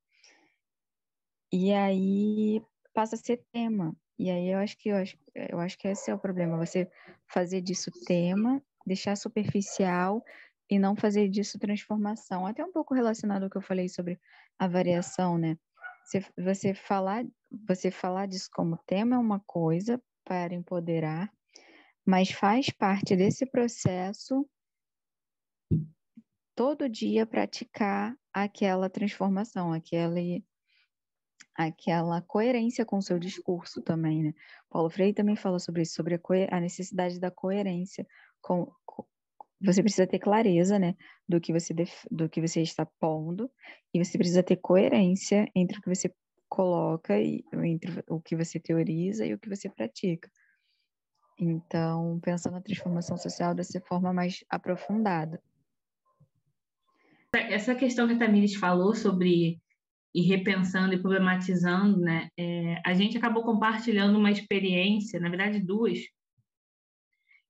[1.52, 2.62] E aí
[2.92, 3.96] passa a ser tema.
[4.20, 6.86] E aí eu acho que eu acho, eu acho que esse é o problema, você
[7.26, 10.22] fazer disso tema, deixar superficial
[10.68, 12.46] e não fazer disso transformação.
[12.46, 14.20] Até um pouco relacionado ao que eu falei sobre
[14.58, 15.56] a variação, né?
[16.04, 17.24] Você, você falar,
[17.66, 21.32] você falar disso como tema é uma coisa para empoderar,
[22.04, 24.46] mas faz parte desse processo
[26.54, 30.44] todo dia praticar aquela transformação, aquele,
[31.66, 34.34] aquela coerência com o seu discurso também, né?
[34.68, 38.06] Paulo Freire também fala sobre isso, sobre a, a necessidade da coerência.
[38.40, 39.04] Com, com,
[39.60, 40.94] você precisa ter clareza, né,
[41.28, 41.74] do que você
[42.10, 43.50] do que você está pondo,
[43.92, 46.14] e você precisa ter coerência entre o que você
[46.48, 50.30] coloca e entre o que você teoriza e o que você pratica.
[51.38, 55.42] Então, pensando na transformação social dessa forma mais aprofundada
[57.32, 59.60] essa questão que a Tamires falou sobre
[60.14, 62.28] ir repensando e problematizando, né?
[62.36, 66.00] É, a gente acabou compartilhando uma experiência, na verdade duas,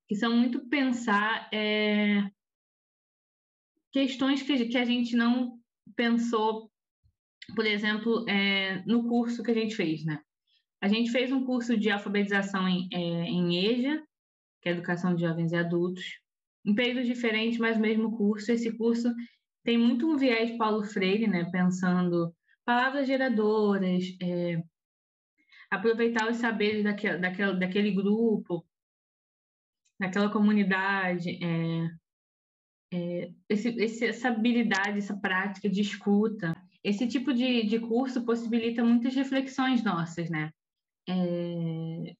[0.07, 2.29] que são muito pensar é,
[3.93, 5.59] questões que, que a gente não
[5.97, 6.71] pensou,
[7.55, 10.21] por exemplo, é, no curso que a gente fez, né?
[10.83, 14.03] A gente fez um curso de alfabetização em, é, em EJA,
[14.63, 16.05] que é Educação de Jovens e Adultos,
[16.65, 18.53] em períodos diferentes, mas o mesmo curso.
[18.53, 19.13] Esse curso
[19.65, 21.49] tem muito um viés Paulo Freire, né?
[21.51, 22.35] Pensando
[22.65, 24.63] palavras geradoras, é,
[25.71, 28.67] aproveitar os saberes daquele, daquele, daquele grupo,
[30.01, 32.01] daquela comunidade, é,
[32.93, 36.55] é, esse, esse, essa habilidade, essa prática de escuta.
[36.83, 40.51] Esse tipo de, de curso possibilita muitas reflexões nossas, né?
[41.09, 42.17] É,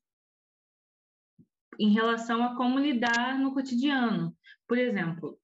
[1.78, 4.36] em relação a como lidar no cotidiano.
[4.68, 5.41] Por exemplo,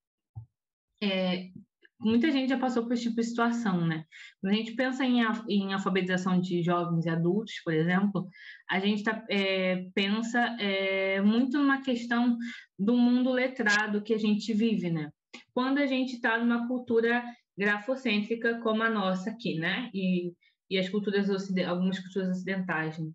[1.03, 1.51] é,
[1.99, 4.05] muita gente já passou por esse tipo de situação, né?
[4.41, 8.29] Quando a gente pensa em, em alfabetização de jovens e adultos, por exemplo,
[8.69, 12.37] a gente tá, é, pensa é, muito numa questão
[12.79, 15.11] do mundo letrado que a gente vive, né?
[15.55, 17.25] Quando a gente está numa cultura
[17.57, 19.91] grafocêntrica como a nossa aqui, né?
[19.95, 20.33] E,
[20.71, 21.29] e as culturas
[21.67, 22.99] algumas culturas ocidentais.
[22.99, 23.11] Né?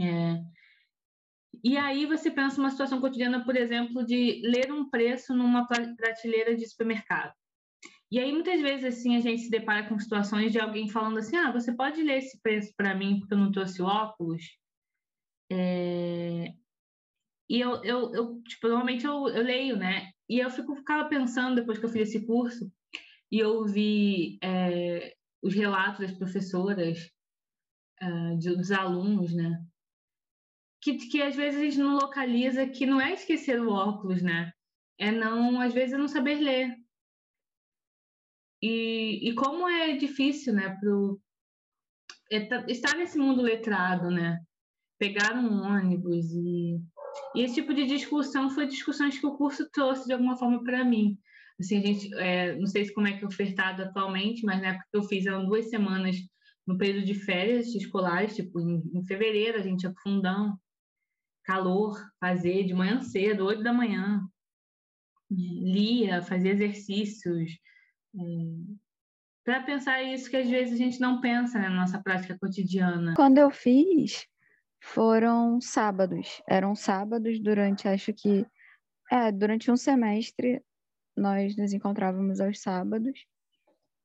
[0.00, 0.52] É,
[1.62, 6.56] e aí você pensa uma situação cotidiana, por exemplo, de ler um preço numa prateleira
[6.56, 7.32] de supermercado.
[8.12, 11.34] E aí muitas vezes assim a gente se depara com situações de alguém falando assim:
[11.34, 14.42] "Ah, você pode ler esse preço para mim porque eu não trouxe óculos?"
[15.50, 16.52] É...
[17.48, 20.10] E eu, eu, eu tipo, normalmente eu, eu leio, né?
[20.28, 22.70] E eu fico ficava pensando depois que eu fiz esse curso
[23.30, 26.98] e ouvi é, os relatos das professoras,
[28.02, 29.58] uh, de, dos alunos, né?
[30.82, 34.52] Que, que às vezes a gente não localiza que não é esquecer o óculos, né?
[34.98, 36.81] É não, às vezes, é não saber ler.
[38.62, 41.20] E, e como é difícil, né, pro,
[42.30, 44.40] é, estar nesse mundo letrado, né?
[44.98, 46.80] Pegar um ônibus e,
[47.34, 50.84] e esse tipo de discussão foi discussões que o curso trouxe de alguma forma para
[50.84, 51.18] mim.
[51.60, 54.68] Assim, a gente, é, não sei se como é que é ofertado atualmente, mas na
[54.68, 56.16] época que eu fiz, eram duas semanas
[56.66, 60.56] no período de férias escolares, tipo, em, em fevereiro a gente ia fundão,
[61.44, 64.22] calor, fazer de manhã cedo, oito da manhã,
[65.30, 67.50] lia, fazia exercícios,
[69.44, 73.14] para pensar isso que às vezes a gente não pensa né, na nossa prática cotidiana.
[73.14, 74.26] Quando eu fiz,
[74.80, 76.42] foram sábados.
[76.48, 78.46] Eram sábados durante, acho que,
[79.10, 80.62] é, durante um semestre
[81.16, 83.26] nós nos encontrávamos aos sábados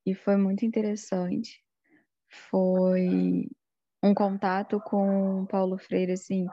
[0.06, 1.64] e foi muito interessante.
[2.30, 3.48] Foi
[4.04, 6.46] um contato com Paulo Freire, assim,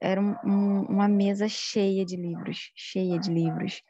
[0.00, 3.82] era um, um, uma mesa cheia de livros, cheia de livros.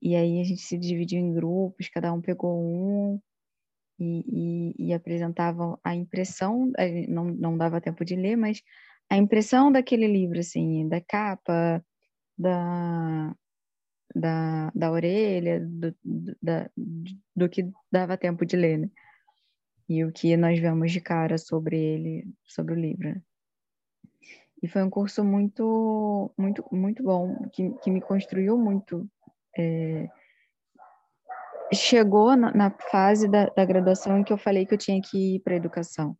[0.00, 3.20] E aí a gente se dividiu em grupos, cada um pegou um
[3.98, 6.70] e, e, e apresentava a impressão,
[7.08, 8.62] não, não dava tempo de ler, mas
[9.10, 11.84] a impressão daquele livro, assim, da capa,
[12.36, 13.34] da,
[14.14, 15.96] da, da orelha, do,
[16.40, 16.70] da,
[17.34, 18.90] do que dava tempo de ler, né?
[19.88, 23.08] E o que nós vemos de cara sobre ele, sobre o livro.
[23.08, 23.22] Né?
[24.62, 29.08] E foi um curso muito, muito, muito bom, que, que me construiu muito.
[29.58, 30.08] É...
[31.72, 35.36] Chegou na, na fase da, da graduação em que eu falei que eu tinha que
[35.36, 36.16] ir para educação.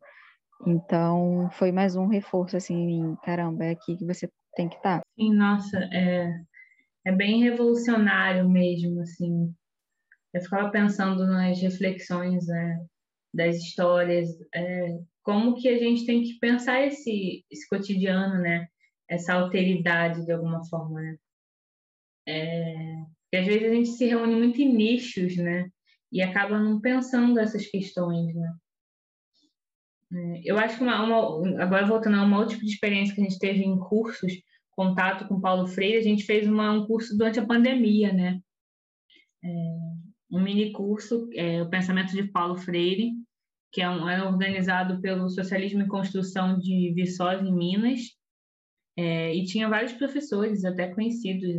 [0.67, 4.99] Então, foi mais um reforço, assim, caramba, é aqui que você tem que estar.
[4.99, 5.05] Tá.
[5.17, 6.41] Sim, nossa, é,
[7.05, 9.53] é bem revolucionário mesmo, assim.
[10.33, 12.85] Eu ficava pensando nas reflexões né,
[13.33, 18.67] das histórias, é, como que a gente tem que pensar esse, esse cotidiano, né?
[19.07, 21.17] Essa alteridade de alguma forma, né?
[22.27, 22.95] É,
[23.29, 25.69] porque às vezes a gente se reúne muito em nichos, né?
[26.11, 28.53] E acaba não pensando essas questões, né?
[30.11, 33.21] É, eu acho que uma, uma, agora voltando a uma outra tipo de experiência que
[33.21, 34.33] a gente teve em cursos
[34.71, 38.39] contato com Paulo Freire, a gente fez uma, um curso durante a pandemia, né?
[39.43, 39.49] É,
[40.31, 43.11] um mini curso, é, o Pensamento de Paulo Freire,
[43.73, 47.99] que é, um, é organizado pelo Socialismo em Construção de Viçosa, em Minas,
[48.97, 51.49] é, e tinha vários professores, até conhecidos,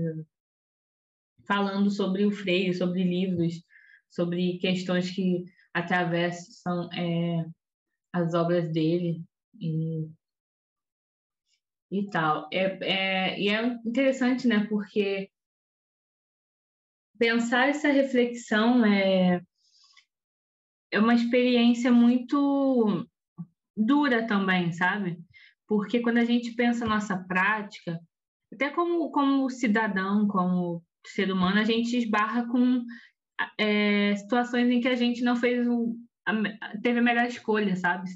[1.46, 3.62] falando sobre o Freire, sobre livros,
[4.08, 7.44] sobre questões que atravessam é,
[8.12, 9.22] as obras dele.
[9.58, 10.08] E
[11.90, 12.48] e tal.
[12.52, 14.66] É, é, e é interessante, né?
[14.68, 15.30] Porque
[17.18, 19.42] pensar essa reflexão é,
[20.92, 23.06] é uma experiência muito
[23.76, 25.18] dura também, sabe?
[25.66, 28.00] Porque quando a gente pensa nossa prática,
[28.52, 32.84] até como, como cidadão, como ser humano, a gente esbarra com
[33.58, 35.96] é, situações em que a gente não fez o,
[36.26, 36.32] a,
[36.82, 38.10] teve a melhor escolha, sabe?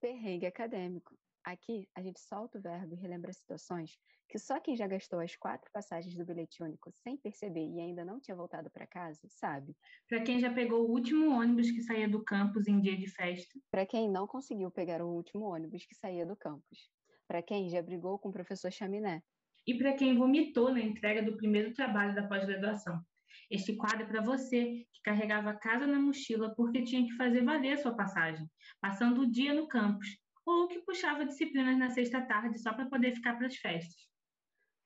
[0.00, 1.21] perrengue acadêmico.
[1.44, 5.36] Aqui, a gente solta o verbo e relembra situações que só quem já gastou as
[5.36, 9.76] quatro passagens do bilhete único sem perceber e ainda não tinha voltado para casa, sabe.
[10.08, 13.58] Para quem já pegou o último ônibus que saía do campus em dia de festa.
[13.70, 16.90] Para quem não conseguiu pegar o último ônibus que saía do campus.
[17.28, 19.22] Para quem já brigou com o professor Chaminé.
[19.66, 23.04] E para quem vomitou na entrega do primeiro trabalho da pós-graduação.
[23.50, 27.44] Este quadro é para você que carregava a casa na mochila porque tinha que fazer
[27.44, 30.08] valer a sua passagem, passando o dia no campus,
[30.44, 34.08] ou que puxava disciplinas na sexta tarde só para poder ficar para as festas.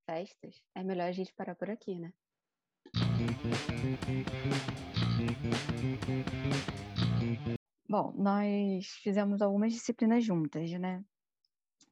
[0.08, 0.62] Festas?
[0.74, 2.12] É melhor a gente parar por aqui, né?
[7.88, 11.04] Bom, nós fizemos algumas disciplinas juntas, né?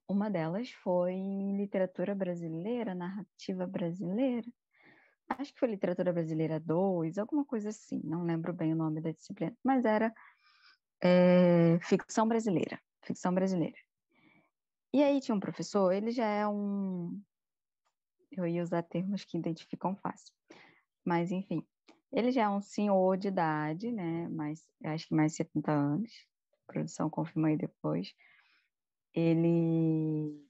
[0.08, 4.46] Uma delas foi em literatura brasileira, narrativa brasileira.
[5.28, 9.10] Acho que foi literatura brasileira 2, alguma coisa assim, não lembro bem o nome da
[9.10, 10.12] disciplina, mas era
[11.02, 13.76] é, ficção brasileira, ficção brasileira.
[14.92, 17.20] E aí tinha um professor, ele já é um.
[18.30, 20.32] Eu ia usar termos que identificam fácil,
[21.04, 21.66] mas enfim,
[22.12, 24.28] ele já é um senhor de idade, né?
[24.28, 26.12] Mas acho que mais de 70 anos.
[26.52, 28.14] A produção confirma aí depois.
[29.12, 30.40] Ele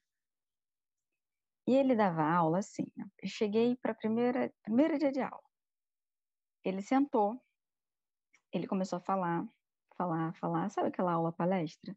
[1.67, 2.87] e ele dava aula assim.
[2.97, 5.43] Eu cheguei para primeira primeiro dia de aula.
[6.63, 7.43] Ele sentou,
[8.53, 9.47] ele começou a falar,
[9.97, 10.69] falar, falar.
[10.71, 11.97] Sabe aquela aula palestra?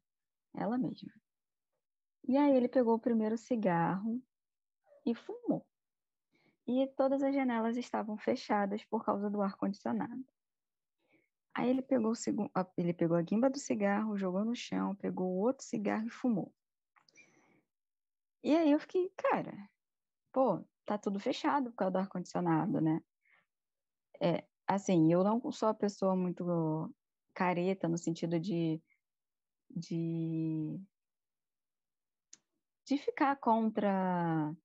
[0.57, 1.13] Ela mesma.
[2.27, 4.21] E aí ele pegou o primeiro cigarro
[5.05, 5.65] e fumou
[6.67, 10.25] e todas as janelas estavam fechadas por causa do ar-condicionado.
[11.53, 12.15] Aí ele pegou, o,
[12.77, 16.53] ele pegou a guimba do cigarro, jogou no chão, pegou outro cigarro e fumou.
[18.43, 19.57] E aí eu fiquei, cara,
[20.31, 23.01] pô, tá tudo fechado por causa do ar-condicionado, né?
[24.21, 26.93] É, assim, eu não sou a pessoa muito
[27.33, 28.81] careta no sentido de,
[29.69, 30.79] de,
[32.85, 34.55] de ficar contra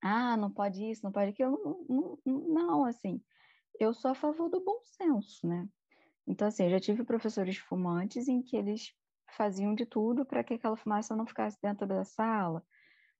[0.00, 1.86] ah, não pode isso, não pode aquilo.
[1.88, 3.20] Não, não, não, assim,
[3.78, 5.68] eu sou a favor do bom senso, né?
[6.26, 8.94] Então, assim, eu já tive professores fumantes em que eles
[9.36, 12.64] faziam de tudo para que aquela fumaça não ficasse dentro da sala,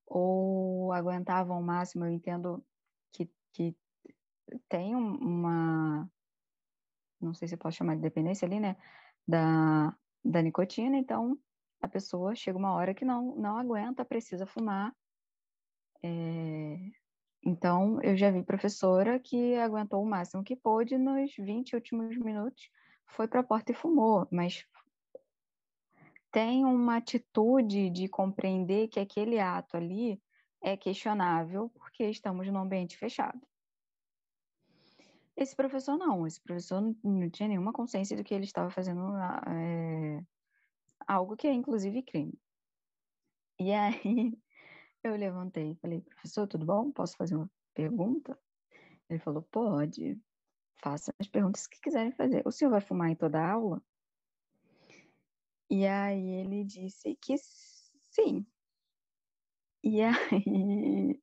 [0.07, 2.05] ou aguentavam o máximo.
[2.05, 2.65] Eu entendo
[3.13, 3.77] que, que
[4.69, 6.09] tem uma,
[7.21, 8.77] não sei se eu posso chamar de dependência ali, né,
[9.27, 9.97] da,
[10.29, 11.39] da nicotina, então
[11.81, 14.93] a pessoa chega uma hora que não, não aguenta, precisa fumar,
[16.03, 16.79] é,
[17.45, 22.71] então, eu já vi professora que aguentou o máximo que pôde nos 20 últimos minutos,
[23.07, 24.67] foi para a porta e fumou, mas
[26.31, 30.21] tem uma atitude de compreender que aquele ato ali
[30.63, 33.41] é questionável porque estamos num ambiente fechado.
[35.39, 39.17] Esse professor não, esse professor não tinha nenhuma consciência do que ele estava fazendo
[39.47, 40.21] é,
[41.07, 42.37] algo que é inclusive crime.
[43.57, 44.03] E aí
[45.05, 46.91] eu levantei e falei, professor, tudo bom?
[46.91, 48.37] Posso fazer uma pergunta?
[49.09, 50.21] Ele falou, pode.
[50.83, 52.43] Faça as perguntas que quiserem fazer.
[52.45, 53.81] O senhor vai fumar em toda a aula?
[55.71, 58.45] E aí ele disse que sim.
[59.85, 61.23] E aí.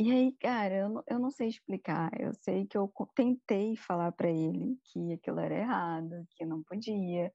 [0.00, 2.10] E aí, cara, eu não, eu não sei explicar.
[2.20, 7.32] Eu sei que eu tentei falar para ele que aquilo era errado, que não podia.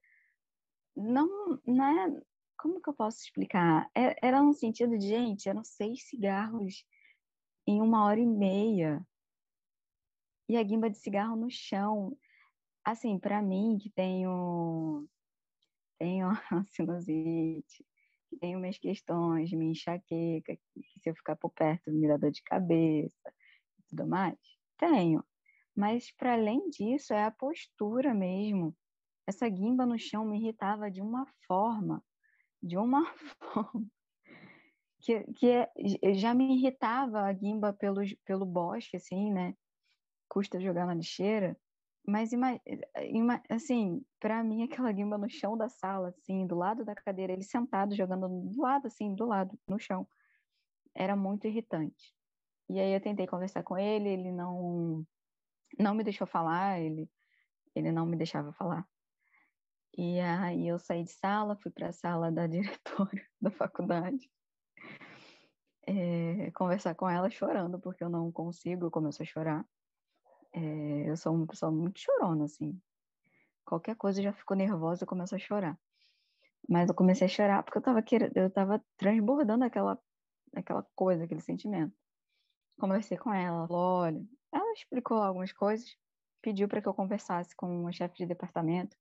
[0.96, 2.22] Não, não é,
[2.58, 3.90] como que eu posso explicar?
[3.94, 6.86] É, era no sentido de, gente, eram seis cigarros
[7.66, 9.06] em uma hora e meia.
[10.48, 12.16] E a guimba de cigarro no chão.
[12.84, 15.06] Assim, para mim, que tenho,
[15.98, 16.28] tenho
[16.72, 17.84] sinusite,
[18.38, 22.42] tenho minhas questões, minha enxaqueca, que se eu ficar por perto me dá dor de
[22.42, 23.32] cabeça
[23.78, 24.38] e tudo mais,
[24.78, 25.24] tenho.
[25.76, 28.76] Mas, para além disso, é a postura mesmo.
[29.26, 32.02] Essa guimba no chão me irritava de uma forma
[32.64, 33.04] de uma
[33.52, 33.86] forma
[35.00, 35.70] que, que é,
[36.14, 39.54] já me irritava a guimba pelo, pelo bosque, assim, né?
[40.28, 41.54] Custa jogar na lixeira.
[42.06, 42.60] Mas, ima,
[43.10, 47.32] ima, assim, para mim, aquela guimba no chão da sala, assim, do lado da cadeira,
[47.32, 50.06] ele sentado, jogando do lado, assim, do lado, no chão,
[50.94, 52.14] era muito irritante.
[52.68, 55.06] E aí eu tentei conversar com ele, ele não,
[55.78, 57.10] não me deixou falar, ele,
[57.74, 58.86] ele não me deixava falar.
[59.96, 64.30] E aí eu saí de sala, fui para a sala da diretora da faculdade,
[65.86, 69.64] é, conversar com ela chorando, porque eu não consigo, eu começo a chorar.
[70.54, 72.80] É, eu sou uma pessoa muito chorona, assim.
[73.64, 75.78] Qualquer coisa eu já fico nervosa, eu começo a chorar.
[76.68, 79.98] Mas eu comecei a chorar porque eu estava querendo, eu tava transbordando aquela,
[80.54, 81.94] aquela coisa, aquele sentimento.
[82.78, 85.96] Conversei com ela, falou, olha, ela explicou algumas coisas,
[86.40, 88.96] pediu para que eu conversasse com o chefe de departamento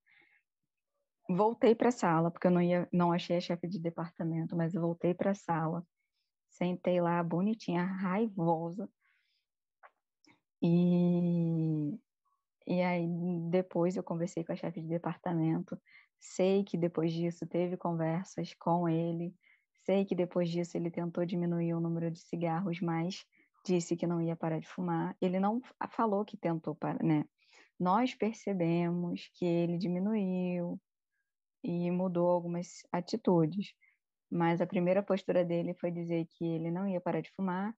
[1.30, 4.74] voltei para a sala, porque eu não ia, não achei a chefe de departamento, mas
[4.74, 5.86] eu voltei para a sala,
[6.49, 8.89] sentei lá bonitinha, raivosa.
[10.64, 11.99] E
[12.66, 13.07] e aí
[13.49, 15.78] depois eu conversei com a chefe de departamento.
[16.20, 19.36] Sei que depois disso teve conversas com ele.
[19.86, 23.26] Sei que depois disso ele tentou diminuir o número de cigarros, mas
[23.66, 25.16] disse que não ia parar de fumar.
[25.22, 25.61] Ele não
[25.91, 27.26] falou que tentou parar, né?
[27.80, 30.80] Nós percebemos que ele diminuiu,
[31.64, 33.74] e mudou algumas atitudes.
[34.30, 37.74] Mas a primeira postura dele foi dizer que ele não ia parar de fumar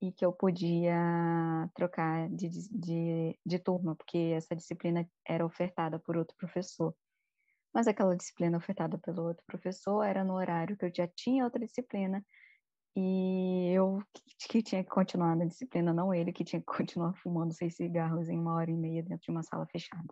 [0.00, 6.16] e que eu podia trocar de, de, de turma, porque essa disciplina era ofertada por
[6.16, 6.94] outro professor.
[7.74, 11.64] mas aquela disciplina ofertada pelo outro professor era no horário que eu já tinha outra
[11.64, 12.24] disciplina
[12.96, 14.02] e eu
[14.48, 18.28] que tinha que continuar na disciplina, não ele que tinha que continuar fumando seis cigarros
[18.28, 20.08] em uma hora e meia dentro de uma sala fechada.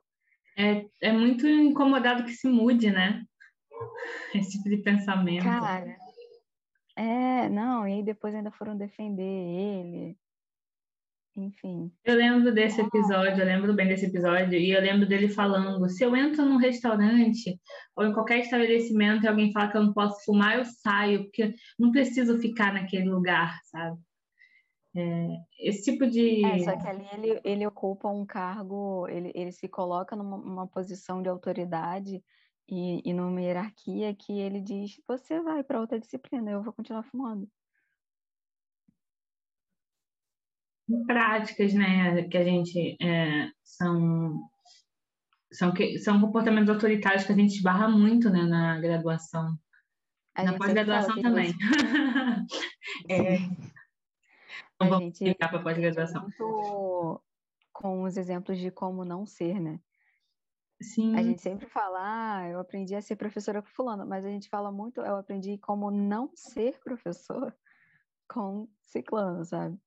[0.57, 3.24] É, é muito incomodado que se mude, né?
[4.34, 5.45] Esse tipo de pensamento.
[5.45, 5.97] Cara,
[6.99, 10.17] é, não, e aí depois ainda foram defender ele.
[11.37, 11.93] Enfim.
[12.05, 16.05] Eu lembro desse episódio, eu lembro bem desse episódio, e eu lembro dele falando: se
[16.05, 17.57] eu entro num restaurante
[17.95, 21.55] ou em qualquer estabelecimento e alguém fala que eu não posso fumar, eu saio, porque
[21.79, 23.97] não preciso ficar naquele lugar, sabe?
[24.97, 25.29] É,
[25.61, 26.45] esse tipo de.
[26.45, 31.23] É, só que ali ele, ele ocupa um cargo, ele, ele se coloca numa posição
[31.23, 32.21] de autoridade
[32.69, 37.03] e, e numa hierarquia que ele diz: você vai para outra disciplina, eu vou continuar
[37.03, 37.49] fumando.
[41.07, 44.49] práticas, né, que a gente é, são
[45.53, 49.59] são que são comportamentos autoritários que a gente esbarra muito, né, na graduação,
[50.35, 51.53] a na pós-graduação também.
[53.09, 53.37] é.
[54.75, 56.27] Então, vamos ficar para pós-graduação.
[57.73, 59.81] Com os exemplos de como não ser, né?
[60.81, 61.16] Sim.
[61.16, 64.49] A gente sempre fala, ah, eu aprendi a ser professora com fulano, mas a gente
[64.49, 67.53] fala muito, eu aprendi como não ser professor
[68.29, 69.79] com ciclano, sabe?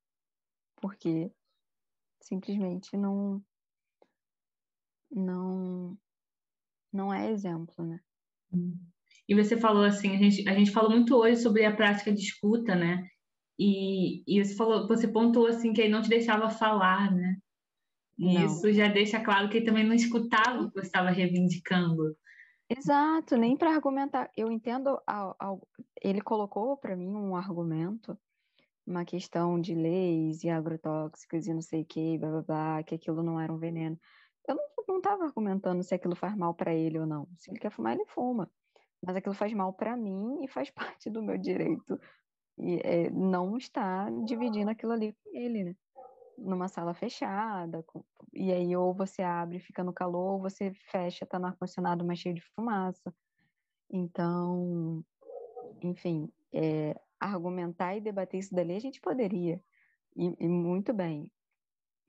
[0.82, 1.30] porque
[2.20, 3.40] simplesmente não
[5.10, 5.96] não
[6.92, 8.00] não é exemplo, né?
[9.26, 12.20] E você falou assim, a gente, a gente falou muito hoje sobre a prática de
[12.20, 13.06] escuta, né?
[13.58, 17.38] E, e você falou, você pontuou assim que ele não te deixava falar, né?
[18.22, 18.46] E não.
[18.46, 22.16] isso já deixa claro que ele também não escutava o que você estava reivindicando.
[22.70, 24.30] Exato, nem para argumentar.
[24.36, 24.96] Eu entendo,
[26.00, 28.16] ele colocou para mim um argumento
[28.86, 32.94] uma questão de leis e agrotóxicos e não sei o que, blá, blá, blá, que
[32.94, 33.98] aquilo não era um veneno.
[34.46, 34.56] Eu
[34.88, 37.28] não estava argumentando se aquilo faz mal para ele ou não.
[37.38, 38.50] Se ele quer fumar, ele fuma.
[39.04, 41.98] Mas aquilo faz mal para mim e faz parte do meu direito.
[42.58, 45.76] E é, não está dividindo aquilo ali com ele, né?
[46.42, 47.84] Numa sala fechada.
[48.32, 52.04] E aí, ou você abre e fica no calor, ou você fecha, tá no ar-condicionado,
[52.04, 53.14] mas cheio de fumaça.
[53.90, 55.04] Então,
[55.82, 59.62] enfim, é, argumentar e debater isso dali, a gente poderia,
[60.16, 61.30] e, e muito bem,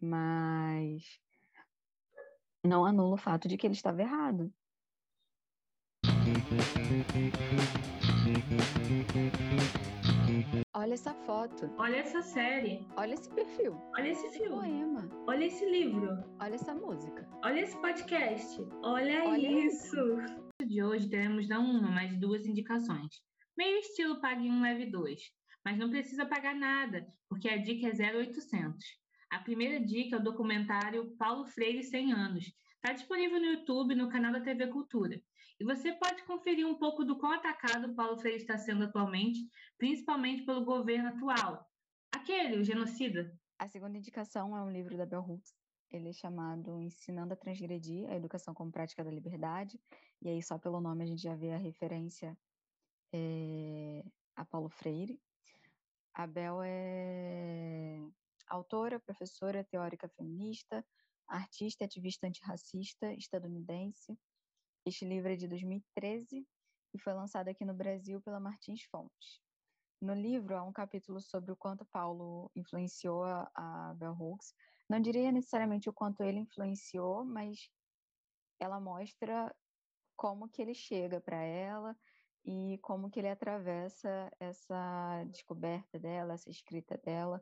[0.02, 1.20] mas
[2.64, 4.52] não anula o fato de que ele estava errado.
[10.76, 11.70] Olha essa foto.
[11.78, 12.86] Olha essa série.
[12.98, 13.80] Olha esse perfil.
[13.96, 14.50] Olha esse, filme.
[14.50, 15.10] poema.
[15.28, 16.10] Olha esse livro.
[16.40, 17.28] Olha essa música.
[17.44, 18.60] Olha esse podcast.
[18.84, 19.96] Olha, Olha isso.
[19.96, 20.66] isso.
[20.66, 23.22] De hoje teremos não uma, mas duas indicações
[23.58, 25.22] meio estilo Pague um Leve 2.
[25.66, 28.86] Mas não precisa pagar nada, porque a dica é 0800.
[29.32, 32.46] A primeira dica é o documentário Paulo Freire 100 anos.
[32.76, 35.22] Está disponível no YouTube, no canal da TV Cultura.
[35.60, 39.40] E você pode conferir um pouco do quão atacado Paulo Freire está sendo atualmente,
[39.78, 41.66] principalmente pelo governo atual.
[42.12, 43.38] Aquele, o genocida.
[43.60, 45.54] A segunda indicação é um livro da Bell Hooks.
[45.92, 49.80] Ele é chamado Ensinando a Transgredir, a Educação como Prática da Liberdade.
[50.22, 52.36] E aí, só pelo nome, a gente já vê a referência
[53.14, 54.04] é,
[54.36, 55.22] a Paulo Freire.
[56.14, 58.00] A Bel é
[58.48, 60.86] autora, professora, teórica feminista,
[61.28, 64.18] artista ativista antirracista estadunidense.
[64.86, 66.46] Este livro é de 2013
[66.94, 69.42] e foi lançado aqui no Brasil pela Martins Fontes.
[70.02, 74.54] No livro há um capítulo sobre o quanto Paulo influenciou a Bell Hooks.
[74.90, 77.70] Não diria necessariamente o quanto ele influenciou, mas
[78.60, 79.56] ela mostra
[80.18, 81.96] como que ele chega para ela
[82.44, 87.42] e como que ele atravessa essa descoberta dela, essa escrita dela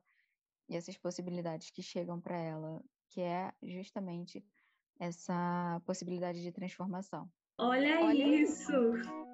[0.69, 4.45] e essas possibilidades que chegam para ela, que é justamente
[5.01, 7.27] essa possibilidade de transformação.
[7.57, 8.71] Olha, Olha isso!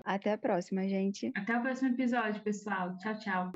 [0.05, 1.31] Até a próxima, gente.
[1.35, 2.97] Até o próximo episódio, pessoal.
[2.97, 3.51] Tchau, tchau.